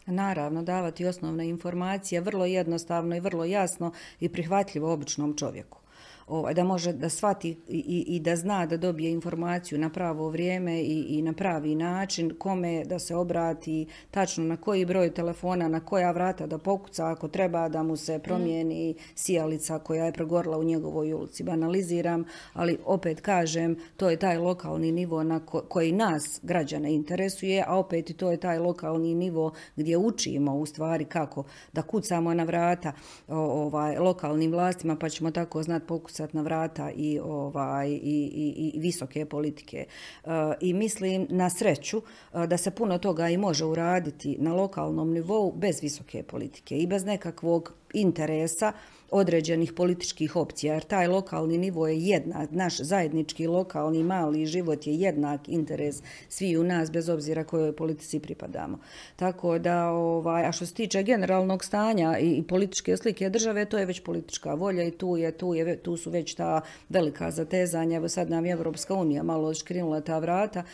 Naravno, 0.06 0.62
davati 0.62 1.06
osnovne 1.06 1.48
informacije 1.48 2.20
vrlo 2.20 2.46
jednostavno 2.46 3.16
i 3.16 3.20
vrlo 3.20 3.44
jasno 3.44 3.92
i 4.20 4.28
prihvatljivo 4.28 4.92
običnom 4.92 5.36
čovjeku 5.36 5.81
ovaj, 6.26 6.54
da 6.54 6.64
može 6.64 6.92
da 6.92 7.08
shvati 7.08 7.56
i, 7.68 8.04
i, 8.08 8.20
da 8.20 8.36
zna 8.36 8.66
da 8.66 8.76
dobije 8.76 9.12
informaciju 9.12 9.78
na 9.78 9.90
pravo 9.90 10.28
vrijeme 10.28 10.80
i, 10.80 11.06
i 11.08 11.22
na 11.22 11.32
pravi 11.32 11.74
način, 11.74 12.34
kome 12.38 12.84
da 12.84 12.98
se 12.98 13.16
obrati, 13.16 13.86
tačno 14.10 14.44
na 14.44 14.56
koji 14.56 14.84
broj 14.84 15.14
telefona, 15.14 15.68
na 15.68 15.80
koja 15.80 16.10
vrata 16.10 16.46
da 16.46 16.58
pokuca 16.58 17.06
ako 17.06 17.28
treba 17.28 17.68
da 17.68 17.82
mu 17.82 17.96
se 17.96 18.18
promijeni 18.18 18.94
sijalica 19.14 19.78
koja 19.78 20.04
je 20.04 20.12
pregorila 20.12 20.58
u 20.58 20.64
njegovoj 20.64 21.12
ulici. 21.12 21.42
Banaliziram, 21.42 22.24
ali 22.52 22.78
opet 22.84 23.20
kažem, 23.20 23.76
to 23.96 24.10
je 24.10 24.16
taj 24.16 24.38
lokalni 24.38 24.92
nivo 24.92 25.22
na 25.22 25.40
koji 25.46 25.92
nas 25.92 26.40
građane 26.42 26.94
interesuje, 26.94 27.64
a 27.66 27.76
opet 27.76 28.10
i 28.10 28.14
to 28.14 28.30
je 28.30 28.36
taj 28.36 28.58
lokalni 28.58 29.14
nivo 29.14 29.52
gdje 29.76 29.96
učimo 29.96 30.54
u 30.54 30.66
stvari 30.66 31.04
kako 31.04 31.44
da 31.72 31.82
kucamo 31.82 32.34
na 32.34 32.44
vrata 32.44 32.92
ovaj, 33.28 33.98
lokalnim 33.98 34.50
vlastima 34.52 34.96
pa 34.96 35.08
ćemo 35.08 35.30
tako 35.30 35.62
znati 35.62 35.86
pokucati 35.92 36.36
na 36.36 36.42
vrata 36.42 36.90
i, 36.90 37.18
ovaj, 37.18 37.88
i, 37.90 37.96
i, 38.34 38.72
i 38.74 38.80
visoke 38.80 39.24
politike. 39.24 39.84
E, 39.84 40.28
I 40.60 40.72
mislim 40.74 41.26
na 41.30 41.50
sreću 41.50 42.02
e, 42.02 42.46
da 42.46 42.56
se 42.56 42.70
puno 42.70 42.98
toga 42.98 43.28
i 43.28 43.36
može 43.36 43.64
uraditi 43.64 44.36
na 44.40 44.54
lokalnom 44.54 45.12
nivou 45.12 45.52
bez 45.52 45.82
visoke 45.82 46.22
politike 46.22 46.78
i 46.78 46.86
bez 46.86 47.04
nekakvog 47.04 47.72
interesa 47.92 48.72
određenih 49.12 49.72
političkih 49.72 50.36
opcija, 50.36 50.74
jer 50.74 50.82
taj 50.82 51.06
lokalni 51.06 51.58
nivo 51.58 51.88
je 51.88 51.98
jednak, 51.98 52.50
naš 52.50 52.76
zajednički 52.76 53.46
lokalni 53.46 54.02
mali 54.02 54.46
život 54.46 54.86
je 54.86 54.94
jednak 54.94 55.48
interes 55.48 56.02
svi 56.28 56.56
u 56.56 56.64
nas, 56.64 56.90
bez 56.90 57.08
obzira 57.08 57.44
kojoj 57.44 57.76
politici 57.76 58.20
pripadamo. 58.20 58.78
Tako 59.16 59.58
da, 59.58 59.90
ovaj, 59.90 60.46
a 60.46 60.52
što 60.52 60.66
se 60.66 60.74
tiče 60.74 61.02
generalnog 61.02 61.64
stanja 61.64 62.18
i, 62.18 62.42
političke 62.42 62.96
slike 62.96 63.30
države, 63.30 63.64
to 63.64 63.78
je 63.78 63.86
već 63.86 64.00
politička 64.00 64.54
volja 64.54 64.84
i 64.84 64.90
tu, 64.90 65.16
je, 65.16 65.32
tu, 65.32 65.54
je, 65.54 65.76
tu 65.76 65.96
su 65.96 66.10
već 66.10 66.34
ta 66.34 66.60
velika 66.88 67.30
zatezanja. 67.30 67.96
Evo 67.96 68.08
sad 68.08 68.30
nam 68.30 68.46
je 68.46 68.52
Evropska 68.52 68.94
unija 68.94 69.22
malo 69.22 69.48
odškrinula 69.48 70.00
ta 70.00 70.18
vrata, 70.18 70.64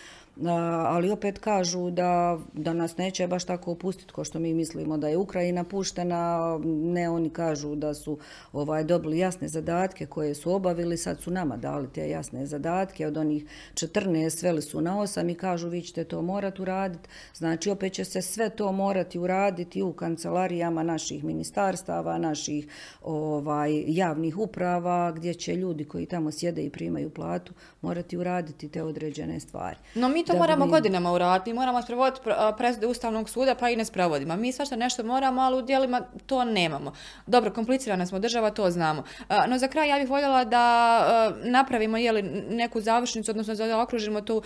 ali 0.46 1.11
opet 1.11 1.38
kažu 1.38 1.90
da, 1.90 2.38
da 2.53 2.72
nas 2.72 2.96
neće 2.96 3.27
baš 3.27 3.44
tako 3.44 3.72
opustiti 3.72 4.12
kao 4.12 4.24
što 4.24 4.38
mi 4.38 4.55
mislimo 4.55 4.98
da 4.98 5.09
je 5.09 5.16
Ukrajina 5.16 5.64
puštena, 5.64 6.59
ne 6.64 7.11
oni 7.11 7.31
kažu 7.31 7.74
da 7.74 7.94
su 7.94 8.18
ovaj, 8.53 8.85
dobili 8.85 9.18
jasne 9.18 9.48
zadatke 9.48 10.07
koje 10.07 10.35
su 10.35 10.53
obavili, 10.53 10.96
sad 10.96 11.20
su 11.20 11.31
nama 11.31 11.57
dali 11.57 11.88
te 11.92 12.11
jasne 12.11 12.46
zadatke, 12.46 13.07
od 13.07 13.16
onih 13.16 13.44
14 13.74 14.31
sveli 14.31 14.62
su 14.62 14.81
na 14.81 14.96
8 14.96 15.33
i 15.33 15.35
kažu 15.35 15.68
vi 15.68 15.83
ćete 15.83 16.05
to 16.05 16.22
morati 16.22 16.62
uraditi, 16.62 17.09
znači 17.35 17.70
opet 17.70 17.92
će 17.92 18.05
se 18.05 18.22
sve 18.22 18.51
to 18.51 18.72
morati 18.72 19.18
uraditi 19.18 19.83
u 19.83 19.92
kancelarijama 19.92 20.83
naših 20.83 21.24
ministarstava, 21.24 22.18
naših 22.18 22.68
ovaj, 23.03 23.85
javnih 23.87 24.38
uprava, 24.38 25.12
gdje 25.12 25.35
će 25.35 25.57
ljudi 25.57 25.85
koji 25.85 26.07
tamo 26.07 26.31
sjede 26.31 26.62
i 26.62 26.70
primaju 26.70 27.11
platu 27.11 27.53
morati 27.83 28.16
uraditi 28.16 28.68
te 28.68 28.83
određene 28.83 29.40
stvari. 29.40 29.77
No 29.94 30.09
mi 30.09 30.24
to 30.28 30.38
moramo 30.38 30.66
godinama 30.66 31.12
uraditi, 31.12 31.50
mi 31.50 31.58
moramo 31.58 31.82
sprovoditi 31.82 32.20
presude 32.58 32.86
Ustavnog 32.86 33.30
suda 33.30 33.54
pa 33.54 33.70
i 33.70 33.76
ne 33.76 33.84
sprovodimo. 33.84 34.36
Mi 34.36 34.52
svašta 34.52 34.76
nešto 34.76 35.02
moramo, 35.02 35.40
ali 35.40 35.58
u 35.58 35.62
dijelima 35.62 36.02
to 36.26 36.44
nemamo. 36.44 36.92
Dobro, 37.26 37.52
komplicirana 37.52 38.06
smo 38.06 38.18
država, 38.18 38.50
to 38.50 38.70
znamo. 38.70 39.02
No 39.48 39.58
za 39.58 39.68
kraj 39.68 39.88
ja 39.88 39.98
bih 39.98 40.10
voljela 40.10 40.44
da 40.44 41.32
napravimo 41.44 41.96
jeli, 41.96 42.22
neku 42.50 42.80
završnicu, 42.80 43.30
odnosno 43.30 43.54
da 43.54 43.82
okružimo 43.82 44.20
tu 44.20 44.42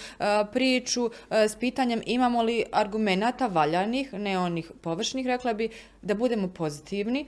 priču 0.53 1.11
s 1.31 1.57
pitanjem 1.57 2.03
imamo 2.07 2.43
li 2.43 2.65
argumenata 2.73 3.47
valjanih, 3.47 4.13
ne 4.13 4.39
onih 4.39 4.73
površnih, 4.81 5.27
rekla 5.27 5.53
bi, 5.53 5.69
da 6.03 6.15
budemo 6.15 6.49
pozitivni 6.49 7.27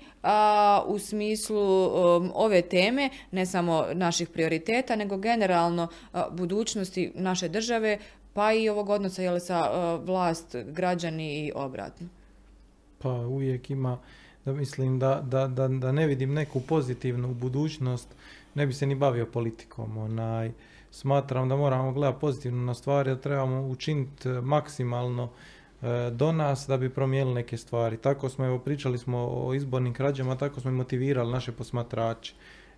u 0.87 0.99
smislu 0.99 1.87
um, 1.87 2.33
ove 2.35 2.63
teme, 2.63 3.11
ne 3.31 3.47
samo 3.47 3.87
naših 3.93 4.29
prioriteta, 4.29 4.97
nego 4.97 5.17
generalno 5.17 5.89
budućnosti 6.31 7.13
naše 7.15 7.49
države, 7.49 7.99
pa 8.35 8.53
i 8.53 8.69
ovog 8.69 8.89
odnosa 8.89 9.23
jel, 9.23 9.39
sa 9.41 9.71
uh, 9.71 10.07
vlast, 10.07 10.57
građani 10.67 11.47
i 11.47 11.53
obratno? 11.55 12.09
Pa 12.99 13.11
uvijek 13.11 13.71
ima, 13.71 13.99
da 14.45 14.53
mislim 14.53 14.99
da, 14.99 15.21
da, 15.25 15.47
da, 15.47 15.69
da 15.69 15.93
ne 15.93 16.07
vidim 16.07 16.33
neku 16.33 16.61
pozitivnu 16.61 17.35
budućnost, 17.35 18.09
ne 18.55 18.67
bi 18.67 18.73
se 18.73 18.87
ni 18.87 18.95
bavio 18.95 19.27
politikom. 19.27 19.99
Onaj, 19.99 20.53
smatram 20.91 21.49
da 21.49 21.57
moramo 21.57 21.93
gledati 21.93 22.21
pozitivno 22.21 22.65
na 22.65 22.75
stvari, 22.75 23.11
da 23.11 23.21
trebamo 23.21 23.67
učiniti 23.67 24.29
maksimalno 24.29 25.25
uh, 25.25 25.89
do 26.13 26.33
nas 26.33 26.67
da 26.69 26.77
bi 26.77 26.91
promijenili 26.91 27.35
neke 27.35 27.57
stvari. 27.57 27.97
Tako 27.97 28.29
smo, 28.29 28.45
evo, 28.45 28.59
pričali 28.59 28.99
smo 28.99 29.19
o 29.19 29.55
izbornim 29.55 29.95
krađama, 29.95 30.37
tako 30.37 30.61
smo 30.61 30.71
i 30.71 30.75
motivirali 30.75 31.33
naše 31.33 31.53
posmatrače 31.53 32.35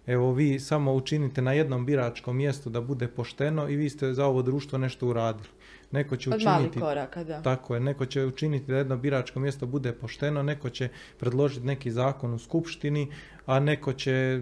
evo 0.07 0.33
vi 0.33 0.61
samo 0.61 0.95
učinite 0.95 1.42
na 1.42 1.53
jednom 1.53 1.87
biračkom 1.87 2.37
mjestu 2.37 2.71
da 2.71 2.81
bude 2.81 3.09
pošteno 3.09 3.69
i 3.69 3.77
vi 3.77 3.90
ste 3.90 4.14
za 4.14 4.27
ovo 4.27 4.42
društvo 4.42 4.79
nešto 4.79 5.07
uradili. 5.07 5.49
Neko 5.90 6.16
će 6.16 6.31
učiniti, 6.31 6.81
koraka, 6.81 7.25
da. 7.25 7.42
Tako 7.42 7.75
je, 7.75 7.81
neko 7.81 8.07
će 8.07 8.25
učiniti 8.25 8.66
da 8.66 8.77
jedno 8.77 8.97
biračko 8.97 9.40
mjesto 9.40 9.66
bude 9.66 9.92
pošteno, 9.92 10.42
neko 10.42 10.71
će 10.71 10.88
predložiti 11.19 11.66
neki 11.66 11.90
zakon 11.90 12.35
u 12.35 12.38
skupštini, 12.38 13.12
a 13.47 13.61
neko 13.61 13.92
će 13.92 14.40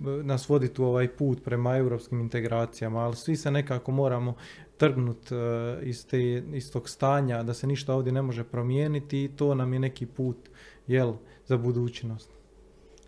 nas 0.00 0.48
voditi 0.48 0.82
u 0.82 0.84
ovaj 0.84 1.08
put 1.08 1.44
prema 1.44 1.76
europskim 1.76 2.20
integracijama, 2.20 3.00
ali 3.00 3.16
svi 3.16 3.36
se 3.36 3.50
nekako 3.50 3.92
moramo 3.92 4.34
trgnuti 4.76 5.34
uh, 5.34 5.40
iz, 5.82 6.06
iz 6.52 6.72
tog 6.72 6.88
stanja 6.88 7.42
da 7.42 7.54
se 7.54 7.66
ništa 7.66 7.94
ovdje 7.94 8.12
ne 8.12 8.22
može 8.22 8.44
promijeniti 8.44 9.24
i 9.24 9.28
to 9.28 9.54
nam 9.54 9.72
je 9.72 9.78
neki 9.78 10.06
put 10.06 10.36
jel, 10.86 11.14
za 11.46 11.56
budućnost. 11.56 12.39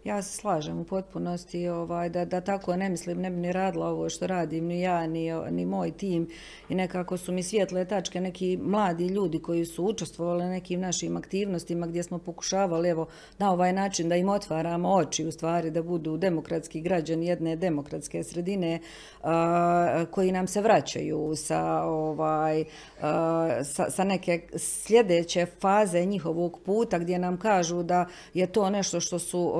Ja 0.05 0.23
se 0.23 0.37
slažem 0.37 0.79
u 0.79 0.85
potpunosti 0.85 1.69
ovaj, 1.69 2.09
da, 2.09 2.25
da 2.25 2.41
tako 2.41 2.77
ne 2.77 2.89
mislim, 2.89 3.21
ne 3.21 3.31
bi 3.31 3.37
ni 3.37 3.53
radila 3.53 3.87
ovo 3.87 4.09
što 4.09 4.27
radim, 4.27 4.65
ni 4.65 4.81
ja, 4.81 5.07
ni, 5.07 5.31
ni 5.51 5.67
moj 5.67 5.91
tim. 5.91 6.29
I 6.69 6.75
nekako 6.75 7.17
su 7.17 7.33
mi 7.33 7.43
svijetle 7.43 7.85
tačke 7.85 8.21
neki 8.21 8.59
mladi 8.63 9.07
ljudi 9.07 9.39
koji 9.39 9.65
su 9.65 9.85
učestvovali 9.85 10.45
nekim 10.45 10.81
našim 10.81 11.17
aktivnostima 11.17 11.87
gdje 11.87 12.03
smo 12.03 12.19
pokušavali 12.19 12.89
evo, 12.89 13.07
na 13.39 13.53
ovaj 13.53 13.73
način 13.73 14.09
da 14.09 14.17
im 14.17 14.29
otvaramo 14.29 14.95
oči 14.95 15.25
u 15.25 15.33
stvari 15.33 15.71
da 15.71 15.83
budu 15.83 16.17
demokratski 16.17 16.81
građani 16.81 17.27
jedne 17.27 17.57
demokratske 17.57 18.23
sredine 18.23 18.81
a, 19.23 20.05
koji 20.11 20.33
nam 20.33 20.47
se 20.47 20.61
vraćaju 20.61 21.33
sa, 21.37 21.83
ovaj, 21.85 22.65
a, 23.03 23.65
sa, 23.65 23.91
sa 23.91 24.05
neke 24.05 24.41
sljedeće 24.57 25.47
faze 25.61 26.05
njihovog 26.05 26.61
puta 26.65 26.99
gdje 26.99 27.19
nam 27.19 27.37
kažu 27.37 27.83
da 27.83 28.07
je 28.35 28.47
to 28.47 28.71
nešto 28.71 29.01
što 29.01 29.19
su 29.19 29.53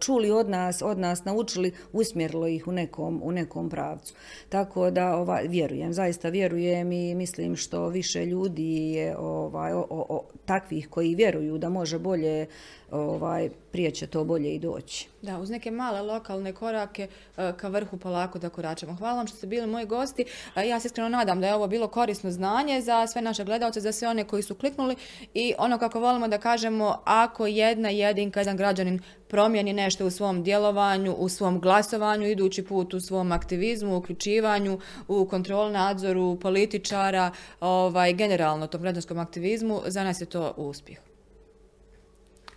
čuli 0.00 0.30
od 0.30 0.48
nas, 0.48 0.82
od 0.82 0.98
nas 0.98 1.24
naučili, 1.24 1.72
usmjerilo 1.92 2.46
ih 2.46 2.68
u 2.68 2.72
nekom, 2.72 3.20
u 3.24 3.32
nekom 3.32 3.70
pravcu. 3.70 4.14
Tako 4.48 4.90
da 4.90 5.16
ovaj, 5.16 5.48
vjerujem, 5.48 5.92
zaista 5.92 6.28
vjerujem 6.28 6.92
i 6.92 7.14
mislim 7.14 7.56
što 7.56 7.88
više 7.88 8.26
ljudi 8.26 8.92
je 8.92 9.16
ovaj, 9.18 9.72
o, 9.72 9.86
o, 9.90 10.06
o, 10.08 10.24
takvih 10.44 10.88
koji 10.88 11.14
vjeruju 11.14 11.58
da 11.58 11.68
može 11.68 11.98
bolje 11.98 12.46
ovaj, 12.90 13.50
prije 13.72 13.90
će 13.90 14.06
to 14.06 14.24
bolje 14.24 14.54
i 14.54 14.58
doći. 14.58 15.08
Da, 15.22 15.38
uz 15.38 15.50
neke 15.50 15.70
male 15.70 16.02
lokalne 16.02 16.52
korake 16.52 17.08
e, 17.36 17.52
ka 17.56 17.68
vrhu 17.68 17.96
polako 17.96 18.38
da 18.38 18.48
koračemo. 18.48 18.94
Hvala 18.94 19.16
vam 19.16 19.26
što 19.26 19.36
ste 19.36 19.46
bili 19.46 19.66
moji 19.66 19.86
gosti. 19.86 20.24
E, 20.56 20.68
ja 20.68 20.80
se 20.80 20.86
iskreno 20.86 21.08
nadam 21.08 21.40
da 21.40 21.46
je 21.46 21.54
ovo 21.54 21.66
bilo 21.66 21.88
korisno 21.88 22.30
znanje 22.30 22.80
za 22.80 23.06
sve 23.06 23.22
naše 23.22 23.44
gledalce, 23.44 23.80
za 23.80 23.92
sve 23.92 24.08
one 24.08 24.24
koji 24.24 24.42
su 24.42 24.54
kliknuli 24.54 24.96
i 25.34 25.54
ono 25.58 25.78
kako 25.78 26.00
volimo 26.00 26.28
da 26.28 26.38
kažemo, 26.38 26.98
ako 27.04 27.46
jedna 27.46 27.88
jedinka, 27.88 28.40
jedan 28.40 28.56
građanin 28.56 29.00
promijeni 29.28 29.72
nešto 29.72 30.06
u 30.06 30.10
svom 30.10 30.42
djelovanju, 30.42 31.12
u 31.12 31.28
svom 31.28 31.60
glasovanju, 31.60 32.28
idući 32.28 32.64
put 32.64 32.94
u 32.94 33.00
svom 33.00 33.32
aktivizmu, 33.32 33.96
uključivanju, 33.96 34.80
u 35.08 35.26
kontrol 35.26 35.72
nadzoru 35.72 36.38
političara, 36.40 37.30
ovaj, 37.60 38.12
generalno 38.12 38.66
tom 38.66 38.82
građanskom 38.82 39.18
aktivizmu, 39.18 39.80
za 39.86 40.04
nas 40.04 40.20
je 40.20 40.26
to 40.26 40.54
uspjeh. 40.56 40.98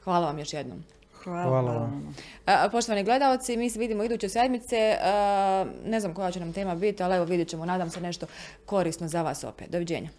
Hvala 0.04 0.26
vam 0.26 0.40
još 0.40 0.54
jednom. 0.54 0.84
Hvala, 1.24 1.44
Hvala 1.44 1.72
vam. 1.72 2.16
Poštovani 2.72 3.04
gledalci, 3.04 3.58
mi 3.58 3.70
se 3.70 3.80
vidimo 3.80 4.04
iduće 4.04 4.30
sedmice. 4.30 4.98
Ne 5.86 6.00
znam 6.00 6.14
koja 6.14 6.32
će 6.32 6.40
nam 6.40 6.54
tema 6.54 6.76
biti, 6.76 7.04
ali 7.04 7.16
evo 7.16 7.26
vidjet 7.26 7.48
ćemo. 7.48 7.66
Nadam 7.66 7.90
se 7.90 8.02
nešto 8.02 8.26
korisno 8.66 9.08
za 9.08 9.22
vas 9.22 9.44
opet. 9.44 9.70
Doviđenja. 9.70 10.10